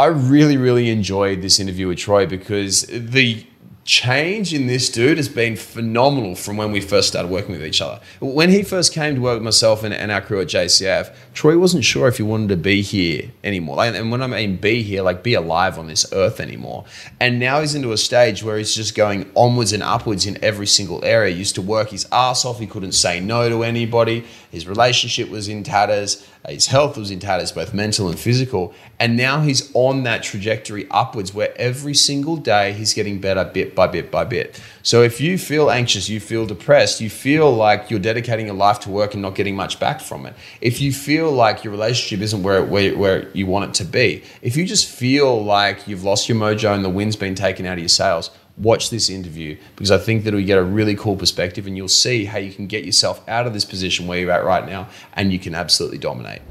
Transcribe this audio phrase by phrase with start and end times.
[0.00, 3.44] I really, really enjoyed this interview with Troy because the
[3.84, 7.82] change in this dude has been phenomenal from when we first started working with each
[7.82, 8.00] other.
[8.18, 11.58] When he first came to work with myself and, and our crew at JCF, Troy
[11.58, 13.76] wasn't sure if he wanted to be here anymore.
[13.76, 16.86] Like, and when I mean be here, like be alive on this earth anymore.
[17.20, 20.66] And now he's into a stage where he's just going onwards and upwards in every
[20.66, 21.34] single area.
[21.34, 22.58] He used to work his ass off.
[22.58, 24.24] He couldn't say no to anybody.
[24.50, 26.26] His relationship was in tatters.
[26.44, 28.74] Uh, his health was in tatters, both mental and physical.
[28.98, 33.74] And now he's on that trajectory upwards where every single day he's getting better bit
[33.74, 34.60] by bit by bit.
[34.82, 38.80] So if you feel anxious, you feel depressed, you feel like you're dedicating your life
[38.80, 42.22] to work and not getting much back from it, if you feel like your relationship
[42.22, 46.02] isn't where, where, where you want it to be, if you just feel like you've
[46.02, 48.30] lost your mojo and the wind's been taken out of your sails,
[48.60, 51.88] watch this interview because I think that you'll get a really cool perspective and you'll
[51.88, 54.88] see how you can get yourself out of this position where you're at right now
[55.14, 56.42] and you can absolutely dominate.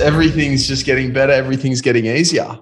[0.00, 1.32] everything's just getting better.
[1.32, 2.58] Everything's getting easier.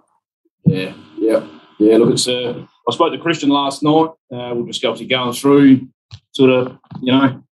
[0.65, 1.47] Yeah, yeah,
[1.79, 1.97] yeah.
[1.99, 2.29] Look, it's.
[2.29, 4.11] Uh, I spoke to Christian last night.
[4.33, 5.89] Uh, we're just obviously going through
[6.33, 7.43] sort of, you know,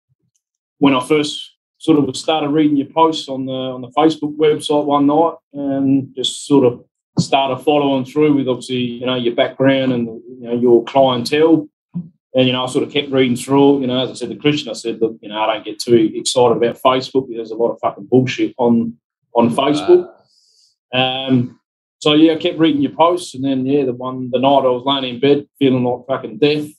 [0.79, 1.54] when I first
[1.85, 6.15] sort of started reading your posts on the on the Facebook website one night, and
[6.17, 6.83] just sort of
[7.19, 11.69] started following through with obviously, you know, your background and you know your clientele.
[12.35, 13.83] And you know, I sort of kept reading through.
[13.83, 15.79] You know, as I said to Christian, I said, look, you know, I don't get
[15.79, 17.29] too excited about Facebook.
[17.29, 18.97] Because there's a lot of fucking bullshit on
[19.35, 20.11] on Facebook.
[20.95, 21.61] Um,
[22.01, 24.73] so yeah, I kept reading your posts, and then yeah, the one the night I
[24.73, 26.71] was laying in bed feeling like fucking death.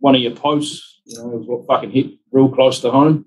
[0.00, 3.26] One of your posts, you know, it was what fucking hit real close to home.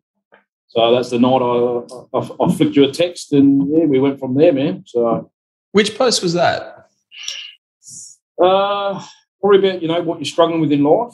[0.68, 4.20] So that's the night I, I, I flicked you a text, and yeah, we went
[4.20, 4.84] from there, man.
[4.86, 5.32] So,
[5.72, 6.88] which post was that?
[8.42, 9.02] Uh,
[9.40, 11.14] probably about you know what you're struggling with in life.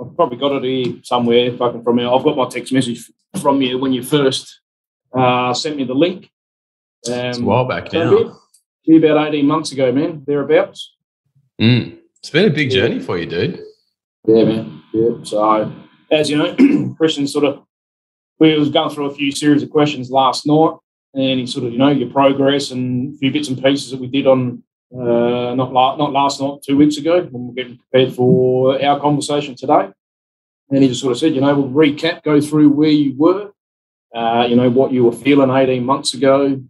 [0.00, 2.08] I've probably got it here somewhere, fucking from here.
[2.08, 4.60] I've got my text message from you when you first
[5.12, 6.30] uh, sent me the link.
[7.06, 8.40] Um, it's a while back now.
[8.96, 10.94] about 18 months ago, man, thereabouts.
[11.60, 11.98] Mm.
[12.18, 13.60] It's been a big journey for you, dude.
[14.26, 14.82] Yeah, man.
[14.92, 15.10] Yeah.
[15.22, 15.72] So,
[16.10, 17.62] as you know, Christian sort of,
[18.40, 20.72] we was going through a few series of questions last night,
[21.14, 24.00] and he sort of, you know, your progress and a few bits and pieces that
[24.00, 24.62] we did on
[24.92, 28.82] uh, not la- not last night, two weeks ago, when we are getting prepared for
[28.82, 29.90] our conversation today.
[30.70, 33.52] And he just sort of said, you know, we'll recap, go through where you were,
[34.14, 36.60] uh, you know, what you were feeling 18 months ago,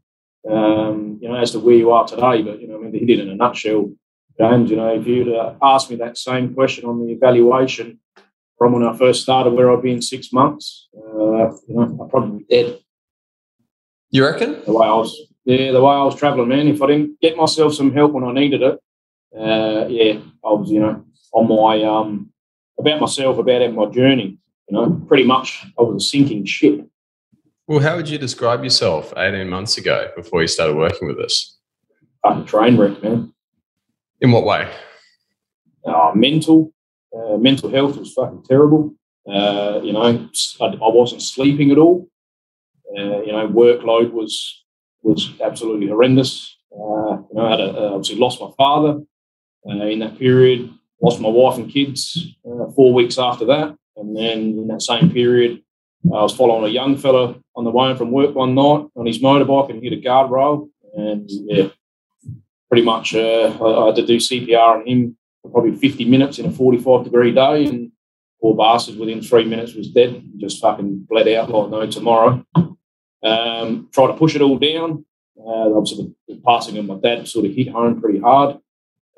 [0.51, 2.43] um, you know, as to where you are today.
[2.43, 3.93] But, you know, I mean, he did in a nutshell,
[4.39, 4.71] James.
[4.71, 8.01] You know, if you'd uh, asked me that same question on the evaluation
[8.61, 12.11] from when I first started, where I'd be in six months, uh, you know, I'd
[12.11, 12.79] probably be dead.
[14.11, 14.63] You reckon?
[14.67, 16.69] The way I was, yeah, the way I was traveling, man.
[16.69, 18.79] If I didn't get myself some help when I needed it,
[19.35, 22.31] uh, yeah, I was, you know, on my um,
[22.79, 24.37] about myself, about my journey.
[24.69, 26.87] You know, pretty much I was a sinking ship.
[27.67, 31.57] Well, how would you describe yourself 18 months ago before you started working with us?
[32.27, 33.33] A train wreck, man.
[34.21, 34.71] In what way?
[35.87, 36.75] Uh, mental.
[37.17, 38.95] Uh, mental health was fucking terrible.
[39.29, 42.09] Uh, you know, I, I, wasn't sleeping at all.
[42.97, 44.65] Uh, you know, workload was
[45.03, 46.57] was absolutely horrendous.
[46.73, 49.01] Uh, you know, I had a, obviously lost my father
[49.69, 50.73] uh, in that period.
[51.03, 52.37] Lost my wife and kids
[52.77, 55.63] four weeks after that, and then in that same period,
[56.07, 59.07] I was following a young fella on the way home from work one night on
[59.07, 60.69] his motorbike and hit a guardrail.
[60.95, 61.69] And yeah,
[62.69, 65.17] pretty much uh, I, had to do CPR on him
[65.49, 67.67] probably 50 minutes in a 45 degree day.
[67.67, 67.93] And
[68.41, 72.45] poor bastard within three minutes was dead, just fucking bled out like no tomorrow.
[73.23, 75.05] Um, tried to push it all down.
[75.39, 78.57] Uh, obviously, the passing of my dad sort of hit home pretty hard.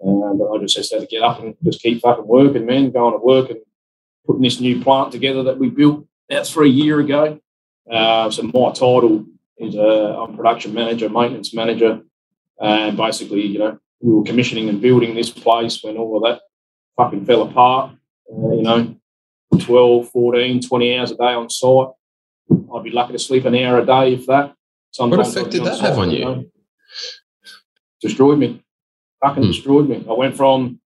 [0.05, 3.15] Uh, but I just had to get up and just keep fucking working, man, going
[3.15, 3.61] to work and
[4.27, 7.41] putting this new plant together that we built about three year ago.
[7.91, 9.27] Uh, so my title
[9.59, 12.03] is uh, I'm production manager, maintenance manager,
[12.61, 16.43] and basically, you know, we were commissioning and building this place when all of that
[16.97, 17.93] fucking fell apart.
[18.31, 18.97] Uh, you know,
[19.59, 21.89] 12, 14, 20 hours a day on site.
[22.75, 24.55] I'd be lucky to sleep an hour a day if that.
[24.91, 26.19] Sometimes what effect did that have on you?
[26.19, 26.45] you know.
[28.01, 28.63] Destroyed me.
[29.23, 29.51] Fucking hmm.
[29.51, 30.05] destroyed me.
[30.09, 30.81] I went from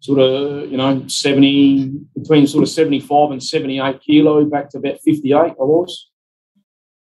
[0.00, 5.00] sort of, you know, 70, between sort of 75 and 78 kilo back to about
[5.00, 6.10] 58 I was.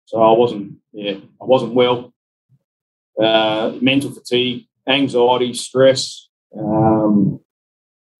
[0.06, 2.14] So I wasn't, yeah, I wasn't well.
[3.20, 6.28] Uh, mental fatigue, anxiety, stress,
[6.58, 7.40] um,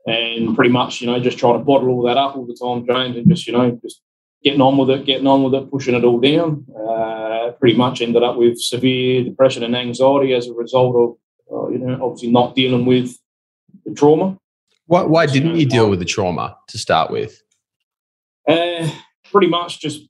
[0.07, 2.87] and pretty much, you know, just trying to bottle all that up all the time,
[2.87, 4.01] James, and just, you know, just
[4.43, 6.65] getting on with it, getting on with it, pushing it all down.
[6.79, 11.17] Uh, pretty much ended up with severe depression and anxiety as a result of,
[11.53, 13.17] uh, you know, obviously not dealing with
[13.85, 14.39] the trauma.
[14.87, 17.43] Why, why didn't you deal with the trauma to start with?
[18.49, 18.89] Uh,
[19.33, 20.07] pretty much just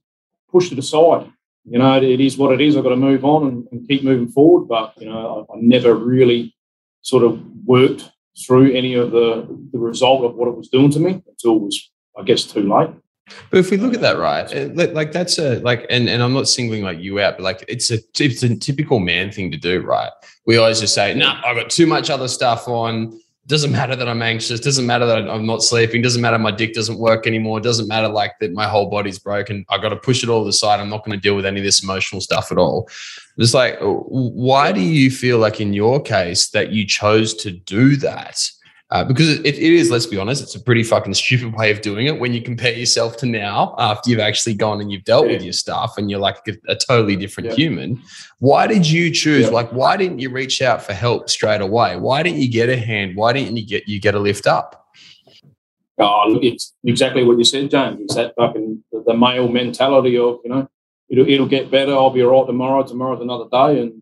[0.51, 1.31] pushed it aside.
[1.69, 2.77] You know, it is what it is.
[2.77, 4.67] I've got to move on and, and keep moving forward.
[4.67, 6.55] But, you know, I, I, never really
[7.01, 8.09] sort of worked
[8.45, 11.61] through any of the, the result of what it was doing to me until it
[11.61, 12.89] was, I guess, too late.
[13.51, 16.31] But if we look at that, uh, right, like that's a like, and, and I'm
[16.31, 19.57] not singling like you out, but like it's a it's a typical man thing to
[19.57, 20.11] do, right?
[20.45, 23.95] We always just say, "No, nah, I've got too much other stuff on doesn't matter
[23.95, 24.59] that I'm anxious.
[24.59, 26.01] Doesn't matter that I'm not sleeping.
[26.01, 27.61] Doesn't matter my dick doesn't work anymore.
[27.61, 29.65] Doesn't matter like that my whole body's broken.
[29.69, 30.81] I got to push it all to the side.
[30.81, 32.89] I'm not going to deal with any of this emotional stuff at all.
[33.37, 37.95] It's like, why do you feel like in your case that you chose to do
[37.97, 38.49] that?
[38.89, 41.81] Uh, because it, it is, let's be honest, it's a pretty fucking stupid way of
[41.81, 45.25] doing it when you compare yourself to now after you've actually gone and you've dealt
[45.25, 45.33] yeah.
[45.33, 47.55] with your stuff and you're like a, a totally different yeah.
[47.55, 48.01] human.
[48.39, 49.47] Why did you choose?
[49.47, 49.51] Yeah.
[49.51, 51.97] Like, why didn't you reach out for help straight away?
[51.97, 53.17] Why didn't you get a hand?
[53.17, 54.85] Why didn't you get you get a lift up?
[55.99, 57.99] Oh, it's exactly what you said, James.
[57.99, 60.69] It's that fucking the male mentality of you know
[61.09, 61.91] it'll, it'll get better.
[61.91, 62.83] I'll be all right tomorrow.
[62.83, 64.01] Tomorrow's another day, and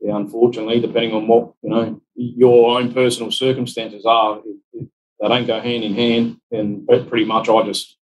[0.00, 4.40] yeah, unfortunately, depending on what you know your own personal circumstances are,
[4.72, 6.36] they don't go hand in hand.
[6.50, 7.96] And pretty much, I just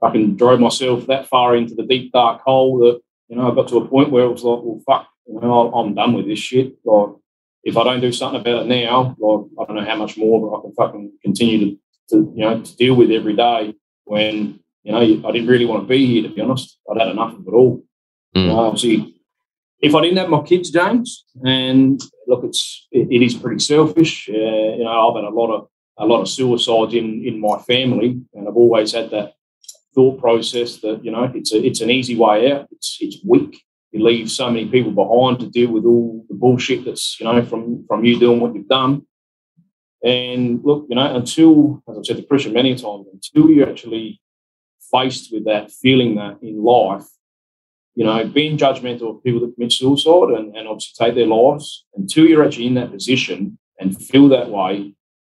[0.00, 3.68] fucking drove myself that far into the deep dark hole that you know I got
[3.68, 6.38] to a point where it was like, well, fuck, you know, I'm done with this
[6.38, 6.74] shit.
[6.84, 7.10] Like,
[7.64, 10.58] if I don't do something about it now, like I don't know how much more
[10.58, 11.78] I can fucking continue to,
[12.10, 13.74] to you know to deal with every day.
[14.04, 16.78] When you know I didn't really want to be here, to be honest.
[16.90, 17.82] I'd had enough of it all.
[18.34, 18.42] Mm.
[18.42, 19.17] You know, obviously,
[19.80, 24.28] if I didn't have my kids, James, and look, it's it, it is pretty selfish.
[24.28, 27.58] Uh, you know, I've had a lot of a lot of suicides in in my
[27.58, 29.34] family, and I've always had that
[29.94, 32.68] thought process that you know it's a, it's an easy way out.
[32.72, 33.62] It's it's weak.
[33.92, 37.44] You leave so many people behind to deal with all the bullshit that's you know
[37.44, 39.02] from from you doing what you've done.
[40.04, 44.20] And look, you know, until as I've said to Christian many times, until you're actually
[44.92, 47.06] faced with that feeling that in life
[47.98, 51.84] you know, being judgmental of people that commit suicide and, and obviously take their lives
[51.96, 54.94] until you're actually in that position and feel that way.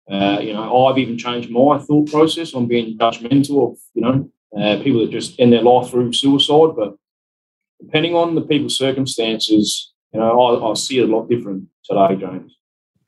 [0.07, 4.29] Uh, you know, I've even changed my thought process on being judgmental of, you know,
[4.55, 6.75] uh, people that just end their life through suicide.
[6.75, 6.93] But
[7.83, 12.15] depending on the people's circumstances, you know, I, I see it a lot different today,
[12.15, 12.55] James.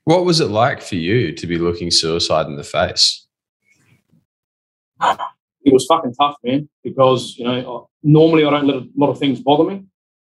[0.02, 3.24] What was it like for you to be looking suicide in the face?
[5.00, 9.18] it was fucking tough, man, because, you know, normally I don't let a lot of
[9.18, 9.84] things bother me.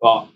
[0.00, 0.28] But,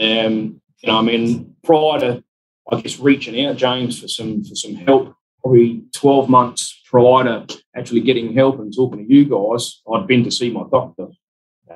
[0.00, 2.24] um, you know, I mean, prior to,
[2.70, 7.62] I guess, reaching out, James, for some for some help, probably 12 months prior to
[7.76, 11.08] actually getting help and talking to you guys, I'd been to see my doctor.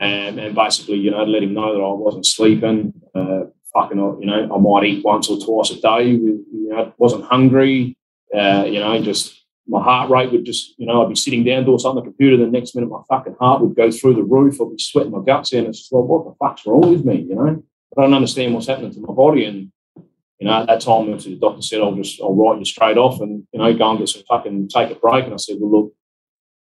[0.00, 2.94] And, and basically, you know, let him know that I wasn't sleeping.
[3.15, 3.44] Uh,
[3.75, 6.11] fucking, you know, I might eat once or twice a day.
[6.11, 7.97] You know, wasn't hungry.
[8.35, 11.64] Uh, you know, just my heart rate would just, you know, I'd be sitting down
[11.64, 14.23] doing something on the computer, the next minute my fucking heart would go through the
[14.23, 14.61] roof.
[14.61, 15.67] I'd be sweating my guts in.
[15.67, 17.26] It's just like, what the fuck's wrong with me?
[17.29, 17.62] You know,
[17.97, 19.44] I don't understand what's happening to my body.
[19.44, 19.70] And,
[20.38, 23.20] you know, at that time, the doctor said, I'll just, I'll write you straight off
[23.20, 25.25] and, you know, go and get some fucking, take a break.
[25.25, 25.94] And I said, well, look,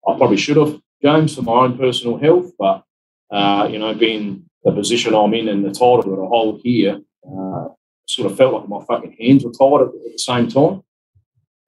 [0.07, 2.51] I probably should have, James, for my own personal health.
[2.59, 2.83] But,
[3.31, 7.01] uh, you know, being the position I'm in and the title that I hold here,
[7.25, 7.69] uh,
[8.07, 10.83] sort of felt like my fucking hands were tied at the same time.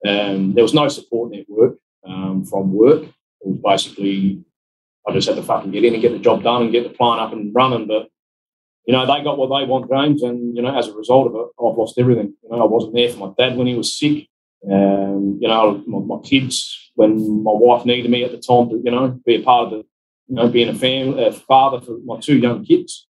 [0.05, 3.03] Um, there was no support network um, from work.
[3.03, 4.43] It was basically
[5.07, 6.89] I just had to fucking get in and get the job done and get the
[6.89, 7.87] plant up and running.
[7.87, 8.07] But
[8.85, 11.35] you know, they got what they want, James, and you know, as a result of
[11.35, 12.33] it, I've lost everything.
[12.43, 14.27] You know, I wasn't there for my dad when he was sick.
[14.69, 18.81] Um, you know, my, my, kids when my wife needed me at the time to,
[18.81, 19.77] you know, be a part of the,
[20.27, 23.07] you know, being a family, a father for my two young kids.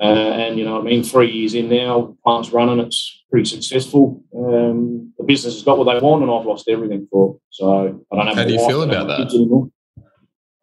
[0.00, 2.80] Uh, and you know, I mean, three years in now, plant's running.
[2.80, 4.22] It's pretty successful.
[4.34, 7.40] Um, the business has got what they want, and I've lost everything for it.
[7.50, 8.36] So I don't have.
[8.36, 9.34] How do you feel about that?
[9.34, 9.68] Anymore.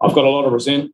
[0.01, 0.91] I've got a lot of resent,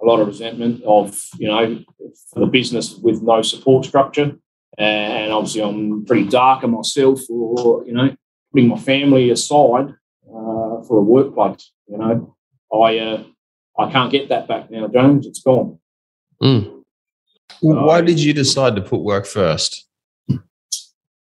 [0.00, 1.84] a lot of resentment of you know
[2.32, 4.36] for the business with no support structure,
[4.78, 8.14] and obviously I'm pretty dark on myself for you know
[8.52, 9.88] putting my family aside
[10.28, 11.72] uh, for a workplace.
[11.88, 12.36] You know,
[12.72, 13.24] I uh,
[13.78, 15.26] I can't get that back now, James.
[15.26, 15.78] It's gone.
[16.42, 16.75] Mm.
[17.60, 19.86] Why did you decide to put work first?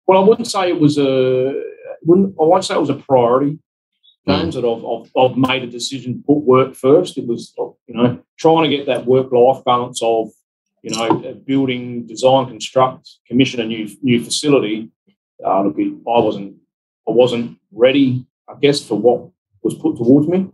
[0.08, 1.64] Well, I wouldn't say it was a.
[2.04, 3.58] Wouldn't, I won't say it was a priority,
[4.28, 4.56] James.
[4.56, 4.62] Mm.
[4.62, 7.18] That I've, I've, I've, made a decision to put work first.
[7.18, 10.30] It was, you know, trying to get that work-life balance of,
[10.84, 14.92] you know, building, design, construct, commission a new new facility.
[15.44, 16.56] Uh, look, I wasn't,
[17.08, 19.30] I wasn't ready, I guess, for what
[19.64, 20.48] was put towards me.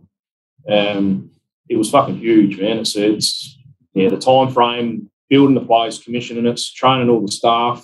[0.68, 1.30] Um,
[1.68, 2.78] it was fucking huge, man.
[2.78, 3.58] It's, it's
[3.94, 7.82] yeah, the time frame building the commission and it's training all the staff,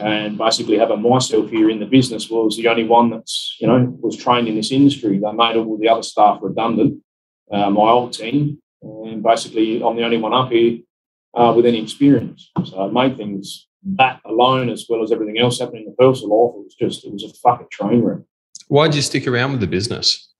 [0.00, 3.78] and basically having myself here in the business was the only one that's you know
[4.00, 5.18] was trained in this industry.
[5.18, 7.02] They made all the other staff redundant,
[7.52, 10.78] uh, my old team, and basically I'm the only one up here
[11.34, 12.50] uh, with any experience.
[12.64, 16.30] So it made things that alone, as well as everything else happening in the personal
[16.30, 18.20] life, it was just it was a fucking train wreck.
[18.68, 20.32] Why did you stick around with the business?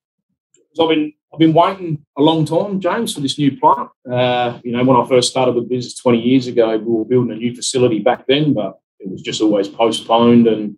[0.81, 3.89] I've been I've been waiting a long time, James, for this new plant.
[4.11, 7.33] Uh, you know, when I first started with business 20 years ago, we were building
[7.33, 10.49] a new facility back then, but it was just always postponed.
[10.49, 10.77] And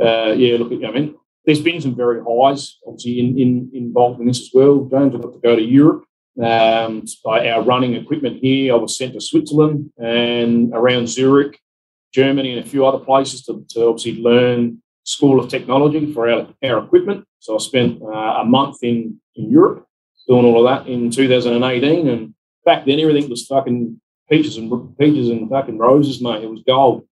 [0.00, 4.26] uh, yeah, look, I mean, there's been some very highs, obviously, in, in, involved in
[4.26, 4.84] this as well.
[4.84, 6.04] James, I got to go to Europe.
[6.40, 11.58] Um, by our running equipment here, I was sent to Switzerland and around Zurich,
[12.14, 16.48] Germany, and a few other places to, to obviously learn School of Technology for our,
[16.62, 17.24] our equipment.
[17.40, 19.86] So I spent uh, a month in, in Europe
[20.28, 22.08] doing all of that in 2018.
[22.08, 26.44] And back then, everything was fucking peaches and peaches and fucking roses, mate.
[26.44, 27.06] It was gold.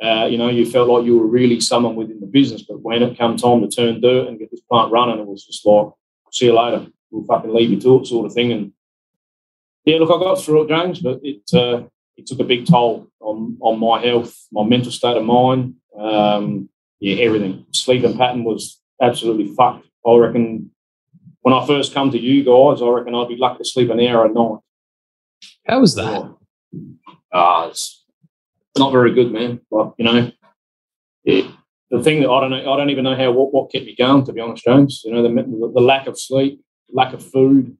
[0.00, 2.62] Uh, you know, you felt like you were really someone within the business.
[2.62, 5.44] But when it came time to turn dirt and get this plant running, it was
[5.44, 5.88] just like,
[6.30, 6.86] see you later.
[7.10, 8.52] We'll fucking leave you to it, sort of thing.
[8.52, 8.72] And
[9.84, 11.84] yeah, look, I got through it, James, but it uh,
[12.18, 15.76] it took a big toll on on my health, my mental state of mind.
[15.98, 16.68] Um,
[17.00, 17.64] yeah, everything.
[17.72, 19.86] Sleeping pattern was absolutely fucked.
[20.06, 20.70] I reckon
[21.48, 24.00] when I first come to you guys, I reckon I'd be lucky to sleep an
[24.00, 24.58] hour a night.
[25.66, 26.30] How was that?
[27.32, 28.04] Ah, uh, it's
[28.76, 29.60] not very good, man.
[29.70, 30.30] But you know,
[31.24, 31.46] it,
[31.90, 33.96] the thing that I don't know, I don't even know how what, what kept me
[33.96, 34.26] going.
[34.26, 35.30] To be honest, James, you know, the,
[35.74, 36.60] the lack of sleep,
[36.92, 37.78] lack of food.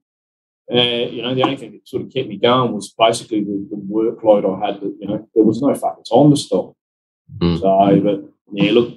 [0.73, 3.67] Uh, you know, the only thing that sort of kept me going was basically the,
[3.69, 4.81] the workload I had.
[4.81, 6.75] That you know, there was no fucking time to stop.
[7.37, 7.59] Mm.
[7.59, 8.95] So, but yeah, look,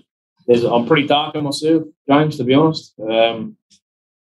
[0.49, 2.39] I'm pretty dark on myself, James.
[2.39, 3.59] To be honest, um,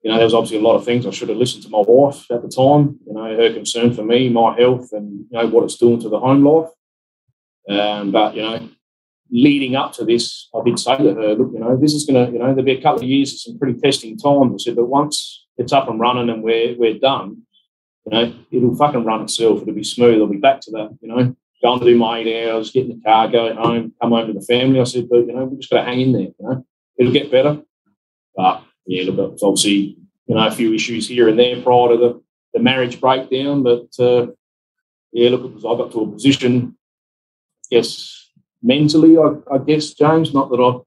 [0.02, 1.82] you know, there was obviously a lot of things I should have listened to my
[1.86, 2.98] wife at the time.
[3.06, 6.08] You know, her concern for me, my health, and you know what it's doing to
[6.08, 6.70] the home life.
[7.68, 8.68] Um, but you know,
[9.30, 12.24] leading up to this, I did say to her, look, you know, this is going
[12.24, 14.52] to, you know, there'll be a couple of years of some pretty testing times.
[14.54, 17.42] I said, but once it's up and running and we're we're done,
[18.06, 19.62] you know, it'll fucking run itself.
[19.62, 20.20] It'll be smooth.
[20.20, 20.96] I'll be back to that.
[21.00, 24.10] You know, going to do my eight hours, get in the car, go home, come
[24.10, 24.80] home to the family.
[24.80, 26.22] I said, but you know, we just got to hang in there.
[26.22, 26.66] You know,
[26.98, 27.60] it'll get better.
[28.36, 31.96] But yeah, look, it's obviously you know a few issues here and there prior to
[31.96, 32.22] the,
[32.54, 33.62] the marriage breakdown.
[33.62, 34.28] But uh,
[35.12, 36.76] yeah, look, because I got to a position,
[37.70, 38.30] yes,
[38.62, 40.80] mentally, I, I, guess James, not that I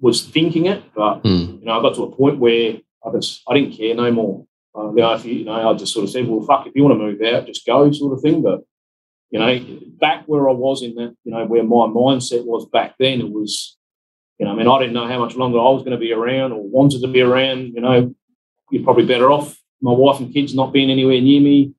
[0.00, 1.60] was thinking it, but mm.
[1.60, 4.46] you know, I got to a point where I just I didn't care no more.
[4.76, 6.74] Uh, you know, if you, you know, I just sort of said, well, fuck, if
[6.76, 8.42] you want to move out, just go, sort of thing.
[8.42, 8.60] But
[9.30, 12.94] you know, back where I was in that, you know, where my mindset was back
[12.98, 13.76] then, it was,
[14.40, 16.12] you know, I mean, I didn't know how much longer I was going to be
[16.12, 17.74] around or wanted to be around.
[17.74, 18.14] You know,
[18.70, 21.74] you're probably better off my wife and kids not being anywhere near me,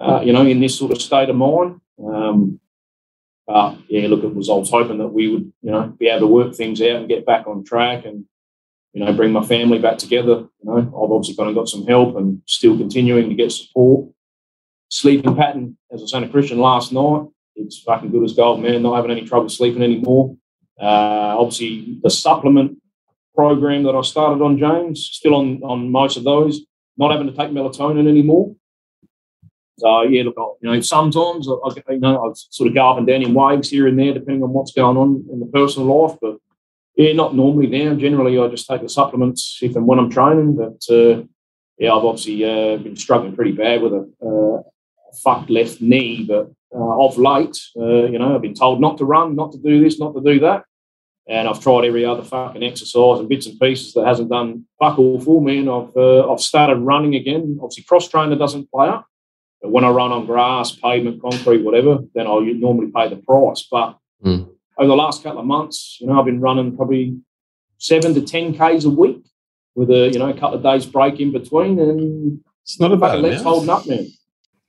[0.00, 1.80] uh, you know, in this sort of state of mind.
[2.02, 2.60] Um,
[3.46, 6.20] but yeah, look, it was, I was hoping that we would, you know, be able
[6.20, 8.24] to work things out and get back on track and,
[8.94, 10.46] you know, bring my family back together.
[10.62, 14.08] You know, I've obviously kind of got some help and still continuing to get support
[14.90, 18.82] sleeping pattern, as I saying to Christian last night, it's fucking good as gold, man.
[18.82, 20.36] Not having any trouble sleeping anymore.
[20.80, 22.78] Uh, obviously, the supplement
[23.34, 26.60] program that I started on, James, still on, on most of those,
[26.96, 28.54] not having to take melatonin anymore.
[29.78, 32.98] So yeah, look, you know, sometimes I, I, you know I sort of go up
[32.98, 35.86] and down in waves here and there, depending on what's going on in the personal
[36.02, 36.18] life.
[36.20, 36.38] But
[36.96, 37.94] yeah, not normally now.
[37.94, 40.56] Generally, I just take the supplements if and when I'm training.
[40.56, 41.22] But uh,
[41.78, 44.62] yeah, I've obviously uh, been struggling pretty bad with a, uh,
[45.22, 46.24] fucked left knee.
[46.28, 49.58] But uh, of late, uh, you know, I've been told not to run, not to
[49.58, 50.64] do this, not to do that.
[51.28, 54.98] And I've tried every other fucking exercise and bits and pieces that hasn't done fuck
[54.98, 55.58] all for me.
[55.58, 57.58] And I've, uh, I've started running again.
[57.62, 59.06] Obviously, cross trainer doesn't play up.
[59.60, 63.66] But when I run on grass, pavement, concrete, whatever, then I normally pay the price.
[63.70, 64.48] But mm.
[64.78, 67.18] over the last couple of months, you know, I've been running probably
[67.78, 69.24] seven to 10 Ks a week
[69.74, 71.78] with a, you know, a couple of days break in between.
[71.78, 74.08] And it's not about legs holding up, man.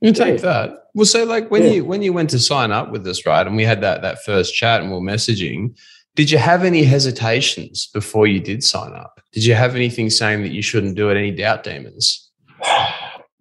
[0.02, 0.46] You take yeah.
[0.46, 0.86] that.
[0.94, 1.72] Well, so like when yeah.
[1.72, 3.46] you when you went to sign up with this, right?
[3.46, 5.78] And we had that that first chat and we are messaging.
[6.20, 9.22] Did you have any hesitations before you did sign up?
[9.32, 11.16] Did you have anything saying that you shouldn't do it?
[11.16, 12.30] Any doubt demons?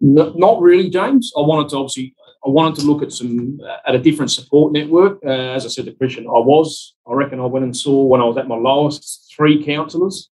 [0.01, 1.33] No, not really, James.
[1.37, 2.15] I wanted to obviously
[2.47, 5.19] I wanted to look at some at a different support network.
[5.27, 6.95] Uh, as I said to Christian, I was.
[7.05, 10.31] I reckon I went and saw when I was at my lowest three counsellors,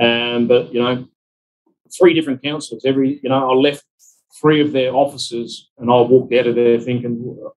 [0.00, 1.06] um, but you know,
[1.94, 2.86] three different counsellors.
[2.86, 3.84] Every you know, I left
[4.40, 7.16] three of their offices, and I walked out of there thinking,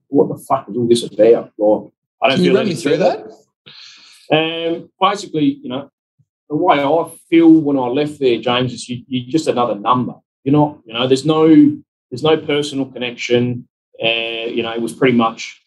[0.09, 3.31] "What the fuck is all this about?" Like, I don't Can feel you through that.
[4.31, 5.89] Um, basically, you know,
[6.49, 10.13] the way I feel when I left there, James, is you, you're just another number.
[10.43, 11.47] You're not, you know, there's no
[12.11, 13.67] there's no personal connection.
[14.01, 15.63] Uh, you know, it was pretty much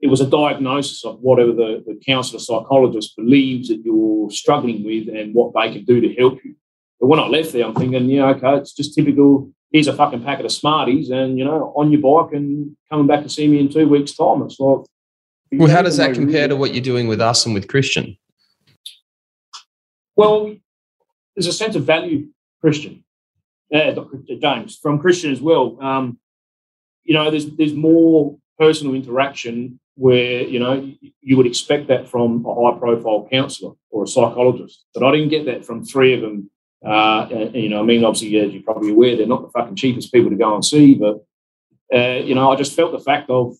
[0.00, 5.08] it was a diagnosis of whatever the, the counsellor psychologist believes that you're struggling with
[5.08, 6.54] and what they can do to help you.
[7.00, 10.22] But when I left there, I'm thinking, yeah, okay, it's just typical here's a fucking
[10.22, 13.58] packet of Smarties, and you know, on your bike and coming back to see me
[13.58, 14.40] in two weeks' time.
[14.42, 14.86] It's like,
[15.58, 18.16] well, how does that compare to what you're doing with us and with Christian?
[20.16, 20.54] Well,
[21.34, 22.28] there's a sense of value,
[22.60, 23.04] Christian,
[23.74, 24.18] uh, Dr.
[24.40, 25.76] James, from Christian as well.
[25.80, 26.18] Um,
[27.02, 32.44] you know, there's there's more personal interaction where you know you would expect that from
[32.46, 36.20] a high profile counsellor or a psychologist, but I didn't get that from three of
[36.20, 36.50] them.
[36.84, 39.76] Uh, and, you know, I mean, obviously, as you're probably aware, they're not the fucking
[39.76, 41.24] cheapest people to go and see, but
[41.94, 43.56] uh, you know, I just felt the fact of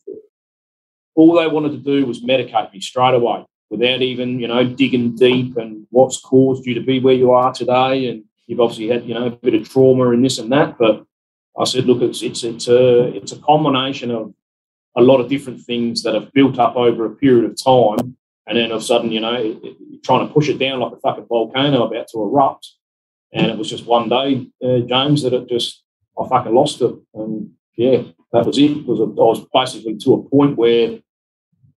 [1.14, 5.14] all they wanted to do was medicate me straight away without even, you know, digging
[5.14, 8.09] deep and what's caused you to be where you are today.
[8.09, 10.78] And you've obviously had, you know, a bit of trauma and this and that.
[10.78, 11.04] But
[11.59, 14.35] I said, look, it's it's it's a it's a combination of
[14.97, 18.16] a lot of different things that have built up over a period of time,
[18.47, 20.80] and then all of a sudden, you know, it, it, trying to push it down
[20.80, 22.73] like a fucking volcano about to erupt.
[23.33, 25.83] And it was just one day, uh, James, that it just
[26.18, 28.02] I fucking lost it, and yeah,
[28.35, 28.75] that was it.
[28.75, 30.99] Because I was basically to a point where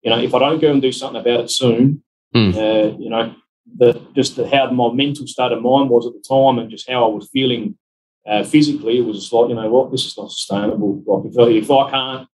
[0.08, 2.02] you know, if I don't go and do something about it soon,
[2.34, 2.56] mm.
[2.56, 3.36] uh, you know,
[3.78, 6.90] the, just the, how my mental state of mind was at the time and just
[6.90, 7.78] how I was feeling
[8.26, 11.04] uh, physically, it was just like, you know what, this is not sustainable.
[11.06, 12.30] Like if, if I can't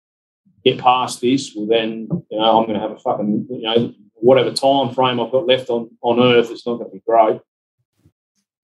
[0.64, 3.94] get past this, well then, you know, I'm going to have a fucking, you know,
[4.14, 7.40] whatever time frame I've got left on, on earth, it's not going to be great.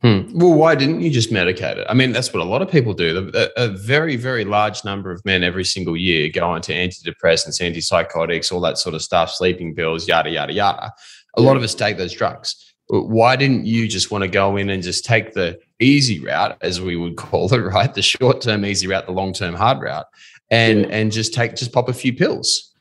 [0.07, 0.39] Hmm.
[0.39, 1.87] Well, why didn't you just medicate it?
[1.91, 3.29] I mean, that's what a lot of people do.
[3.35, 8.53] A, a, very, very large number of men every single year go into antidepressants, antipsychotics,
[8.53, 10.93] all that sort of stuff, sleeping pills, yada, yada, yada.
[11.37, 12.73] A lot of us take those drugs.
[12.87, 16.81] Why didn't you just want to go in and just take the easy route, as
[16.81, 17.93] we would call it, right?
[17.93, 20.07] The short term easy route, the long term hard route,
[20.53, 20.87] and yeah.
[20.87, 22.73] and just take just pop a few pills.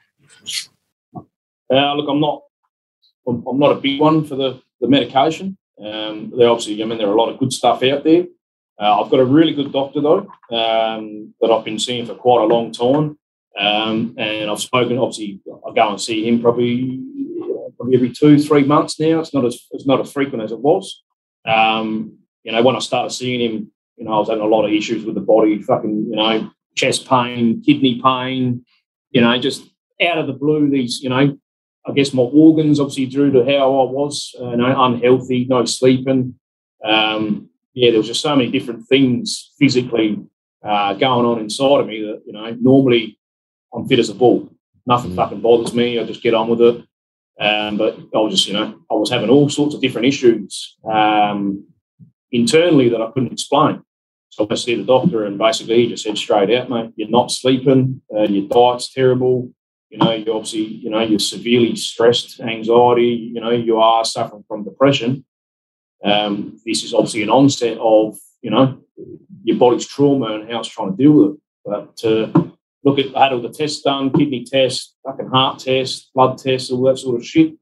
[1.16, 2.44] Uh, look, I'm not
[3.28, 5.58] I'm, I'm not a big one for the the medication.
[5.84, 8.26] Um, they obviously, I mean, there are a lot of good stuff out there.
[8.80, 12.44] Uh, I've got a really good doctor though um, that I've been seeing for quite
[12.44, 13.18] a long time,
[13.58, 14.98] um, and I've spoken.
[14.98, 17.00] Obviously, I go and see him probably
[17.78, 19.20] probably every two, three months now.
[19.20, 21.04] It's not as it's not as frequent as it was.
[21.46, 24.66] Um, you know, when I started seeing him, you know, I was having a lot
[24.66, 28.66] of issues with the body, fucking, you know, chest pain, kidney pain,
[29.12, 29.64] you know, just
[30.02, 31.38] out of the blue, these, you know,
[31.88, 35.66] I guess my organs obviously due to how I was, uh, you know, unhealthy, no
[35.66, 36.40] sleeping.
[36.84, 40.24] Um, yeah, there was just so many different things physically
[40.64, 43.20] uh, going on inside of me that you know normally
[43.74, 44.52] I'm fit as a bull.
[44.86, 45.16] Nothing mm.
[45.16, 46.00] fucking bothers me.
[46.00, 46.86] I just get on with it.
[47.40, 50.78] Um, but I was just, you know, I was having all sorts of different issues
[50.90, 51.66] um,
[52.32, 53.82] internally that I couldn't explain.
[54.30, 57.10] So I went see the doctor, and basically he just said straight out, mate, you're
[57.10, 59.54] not sleeping, uh, your diet's terrible,
[59.90, 64.44] you know, you obviously, you know, you're severely stressed, anxiety, you know, you are suffering
[64.48, 65.26] from depression.
[66.04, 68.80] Um, this is obviously an onset of, you know,
[69.44, 71.40] your body's trauma and how it's trying to deal with it.
[71.66, 72.50] But uh,
[72.84, 76.72] look at, I had all the tests done, kidney test, fucking heart test, blood tests,
[76.72, 77.56] all that sort of shit.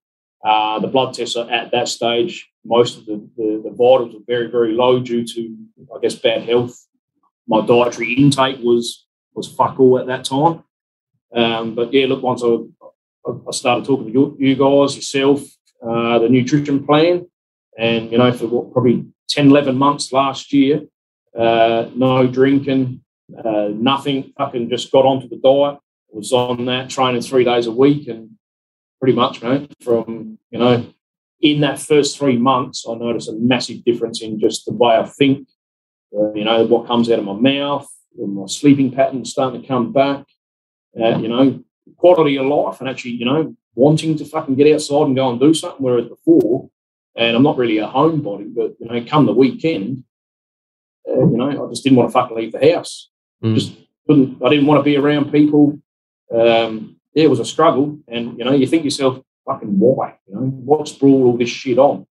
[0.43, 4.21] Uh, the blood tests are at that stage, most of the, the, the vitals were
[4.25, 5.57] very, very low due to,
[5.95, 6.88] I guess, bad health.
[7.47, 9.05] My dietary intake was
[9.36, 10.63] was fuck all at that time.
[11.34, 12.58] Um, but yeah, look, once I,
[13.28, 15.41] I started talking to you, you guys, yourself,
[15.82, 17.26] uh, the nutrition plan,
[17.78, 20.82] and you know, for what, probably 10, 11 months last year,
[21.38, 23.02] uh, no drinking,
[23.43, 27.72] uh, nothing, fucking just got onto the diet, was on that, training three days a
[27.72, 28.32] week, and
[29.00, 30.86] pretty much, mate, from, you know,
[31.41, 35.06] in that first three months, I noticed a massive difference in just the way I
[35.06, 35.48] think,
[36.15, 39.91] uh, you know, what comes out of my mouth, my sleeping pattern starting to come
[39.91, 40.26] back
[41.01, 41.63] uh, you know,
[41.97, 45.39] quality of life and actually, you know, wanting to fucking get outside and go and
[45.39, 45.84] do something.
[45.84, 46.69] Whereas before,
[47.15, 50.03] and I'm not really a homebody, but you know, come the weekend,
[51.08, 53.10] uh, you know, I just didn't want to fucking leave the house.
[53.43, 53.56] Mm.
[53.56, 53.73] Just
[54.08, 54.41] couldn't.
[54.43, 55.79] I didn't want to be around people.
[56.34, 60.17] Um, yeah, it was a struggle, and you know, you think yourself, fucking why?
[60.27, 62.08] You know, what's brought all this shit on?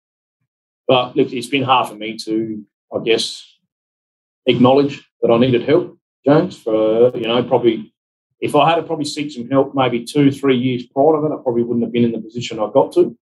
[0.87, 3.45] But look, it's been hard for me to, I guess,
[4.45, 6.57] acknowledge that I needed help, James.
[6.57, 7.93] For you know, probably
[8.39, 11.33] if I had to probably seek some help maybe two, three years prior to that,
[11.33, 13.17] I probably wouldn't have been in the position I got to.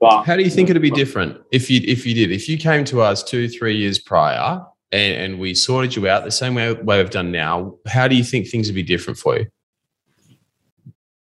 [0.00, 2.30] But how do you think it'd be different if you if you did?
[2.30, 6.24] If you came to us two, three years prior and, and we sorted you out
[6.24, 9.18] the same way, way we've done now, how do you think things would be different
[9.18, 9.46] for you?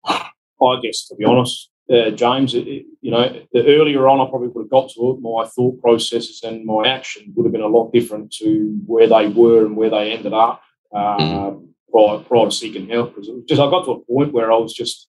[0.06, 2.66] I guess to be honest, uh, James, it,
[3.00, 6.42] you know, the earlier on I probably would have got to it, my thought processes
[6.42, 9.90] and my action would have been a lot different to where they were and where
[9.90, 10.62] they ended up.
[10.92, 14.50] Uh, mm prior, prior to seeking help because just I got to a point where
[14.50, 15.09] I was just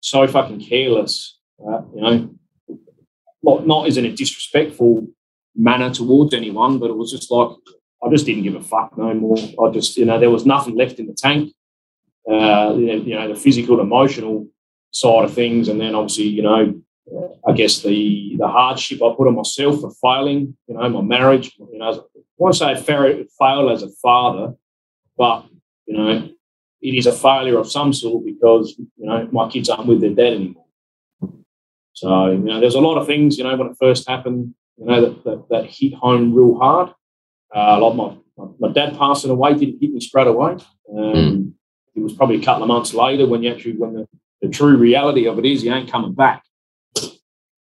[0.00, 2.30] so fucking careless, uh, you know,
[3.42, 5.06] not, not as in a disrespectful
[5.54, 7.50] manner towards anyone, but it was just like
[8.02, 9.36] I just didn't give a fuck no more.
[9.36, 11.52] I just, you know, there was nothing left in the tank.
[12.30, 14.46] Uh, you know, the physical, emotional
[14.90, 16.80] side of things, and then obviously, you know,
[17.46, 21.52] I guess the the hardship I put on myself for failing, you know, my marriage.
[21.58, 21.98] You know, I
[22.36, 24.54] want to say fail as a father,
[25.16, 25.46] but
[25.90, 26.28] you know,
[26.80, 30.10] it is a failure of some sort because you know my kids aren't with their
[30.10, 30.66] dad anymore.
[31.94, 33.36] So you know, there's a lot of things.
[33.36, 36.94] You know, when it first happened, you know, that that, that hit home real hard.
[37.52, 40.52] Uh, like my, my, my dad passing away didn't hit me straight away.
[40.52, 41.52] Um, mm.
[41.96, 44.08] It was probably a couple of months later when you actually when the,
[44.40, 46.44] the true reality of it is you ain't coming back.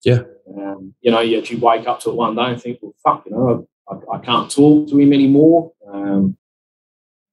[0.04, 0.24] Yeah.
[0.54, 3.24] Um, you know, you actually wake up to it one day and think, well, fuck,
[3.26, 5.72] you know, I, I can't talk to him anymore.
[5.90, 6.38] Um,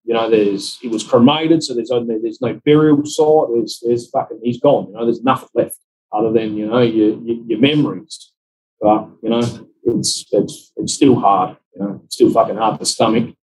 [0.05, 3.47] you know, there's he was cremated, so there's only, there's no burial site.
[3.53, 4.87] There's there's fucking he's gone.
[4.87, 5.77] You know, there's nothing left
[6.11, 8.31] other than you know your your, your memories.
[8.79, 9.41] But you know,
[9.83, 11.57] it's it's it's still hard.
[11.73, 13.35] You know, it's still fucking hard to stomach.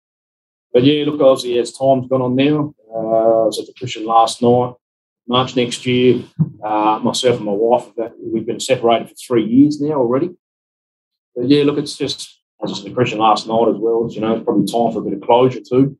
[0.72, 4.06] But yeah, look, obviously as time's gone on now, uh, I was at the Christian
[4.06, 4.74] last night.
[5.28, 6.22] March next year,
[6.64, 7.86] uh, myself and my wife,
[8.20, 10.30] we've been separated for three years now already.
[11.36, 14.08] But yeah, look, it's just, I was just at the Christian last night as well.
[14.10, 15.96] You know, it's probably time for a bit of closure too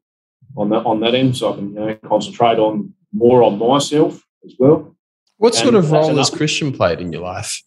[0.57, 4.23] on that on that end, so I can you know concentrate on more on myself
[4.45, 4.97] as well.
[5.39, 7.63] What sort and of role has Christian played in your life?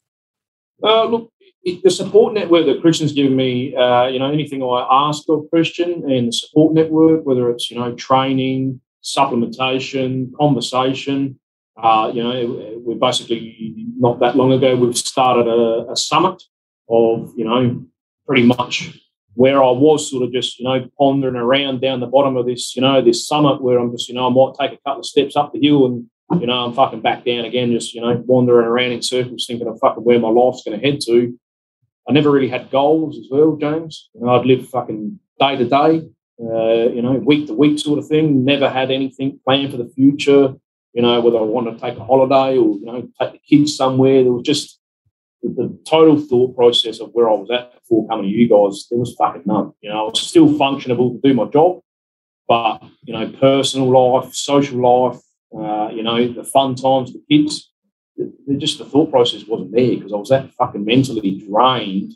[0.83, 1.31] Uh, look,
[1.63, 6.09] the support network that Christian's given me, uh, you know, anything I ask of Christian
[6.09, 11.39] and the support network, whether it's you know training, supplementation, conversation.
[11.77, 16.41] Uh, you know, we're basically not that long ago we've started a, a summit
[16.89, 17.83] of you know
[18.27, 18.97] pretty much
[19.35, 22.75] where I was sort of just, you know, pondering around down the bottom of this,
[22.75, 25.05] you know, this summit where I'm just, you know, I might take a couple of
[25.05, 26.09] steps up the hill and,
[26.41, 29.67] you know, I'm fucking back down again, just, you know, wandering around in circles thinking
[29.67, 31.37] of fucking where my life's going to head to.
[32.07, 34.09] I never really had goals as well, James.
[34.13, 36.07] You know, I'd live fucking day to day,
[36.41, 38.45] uh, you know, week to week sort of thing.
[38.45, 40.53] Never had anything planned for the future,
[40.93, 43.75] you know, whether I wanted to take a holiday or, you know, take the kids
[43.75, 44.23] somewhere.
[44.23, 44.79] There was just,
[45.49, 48.99] the total thought process of where I was at before coming to you guys, there
[48.99, 49.73] was fucking none.
[49.81, 51.81] You know, I was still functionable to do my job,
[52.47, 55.19] but you know, personal life, social life,
[55.58, 57.71] uh, you know, the fun times, the kids,
[58.58, 62.15] just the thought process wasn't there because I was that fucking mentally drained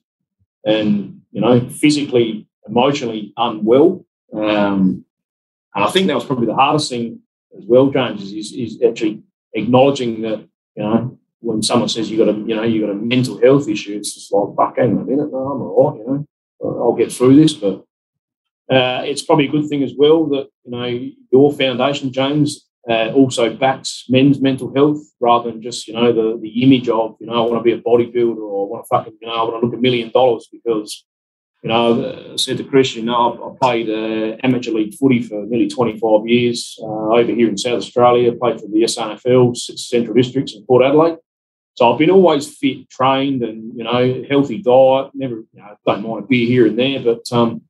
[0.65, 4.05] and you know, physically, emotionally unwell.
[4.33, 5.05] Um,
[5.75, 7.19] and I think that was probably the hardest thing
[7.57, 12.33] as well, James, is, is actually acknowledging that you know when someone says you got
[12.33, 15.03] a you know you got a mental health issue, it's just like fuck, hang on
[15.03, 17.53] a minute, no, I'm all right, you know, I'll get through this.
[17.53, 17.85] But
[18.69, 23.11] uh, it's probably a good thing as well that you know your foundation, James, uh,
[23.13, 27.27] also backs men's mental health rather than just you know the the image of you
[27.27, 29.43] know I want to be a bodybuilder or I want to fucking you know I
[29.43, 31.05] want to look a million dollars because
[31.63, 35.45] you know, I said to Christian, you know, I played uh, amateur league footy for
[35.45, 38.31] nearly 25 years uh, over here in South Australia.
[38.31, 41.17] Played for the SANFL, Central Districts in Port Adelaide.
[41.75, 45.11] So I've been always fit, trained, and you know, healthy diet.
[45.13, 47.61] Never, you know, don't mind a beer here and there, but um,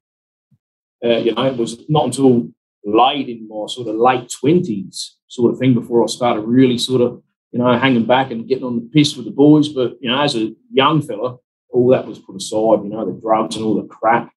[1.04, 2.50] uh, you know, it was not until
[2.84, 7.02] late in my sort of late twenties, sort of thing, before I started really sort
[7.02, 9.70] of, you know, hanging back and getting on the piss with the boys.
[9.70, 11.38] But you know, as a young fella,
[11.70, 12.84] all that was put aside.
[12.84, 14.32] You know, the drugs and all the crap.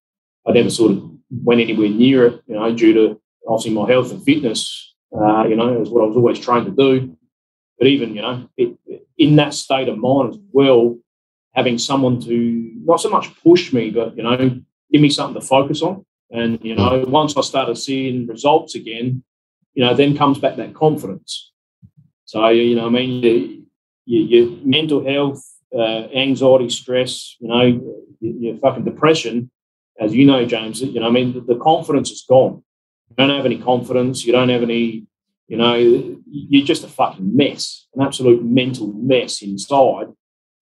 [0.46, 2.42] I never sort of went anywhere near it.
[2.46, 4.90] You know, due to obviously my health and fitness.
[5.14, 7.16] Uh, you know, is what I was always trying to do.
[7.79, 8.79] But even you know, it,
[9.18, 10.98] in that state of mind as well,
[11.53, 15.46] having someone to not so much push me, but you know, give me something to
[15.46, 16.05] focus on.
[16.31, 19.22] And you know, once I started seeing results again,
[19.75, 21.53] you know, then comes back that confidence.
[22.25, 23.66] So you know, I mean,
[24.07, 25.42] your, your mental health,
[25.77, 27.62] uh, anxiety, stress, you know,
[28.20, 29.51] your, your, fucking depression,
[30.01, 30.81] as you know, James.
[30.81, 32.62] You know, I mean, the, the confidence is gone.
[33.11, 34.25] You don't have any confidence.
[34.25, 35.07] You don't have any
[35.53, 35.77] you know,
[36.31, 40.07] you're just a fucking mess, an absolute mental mess inside.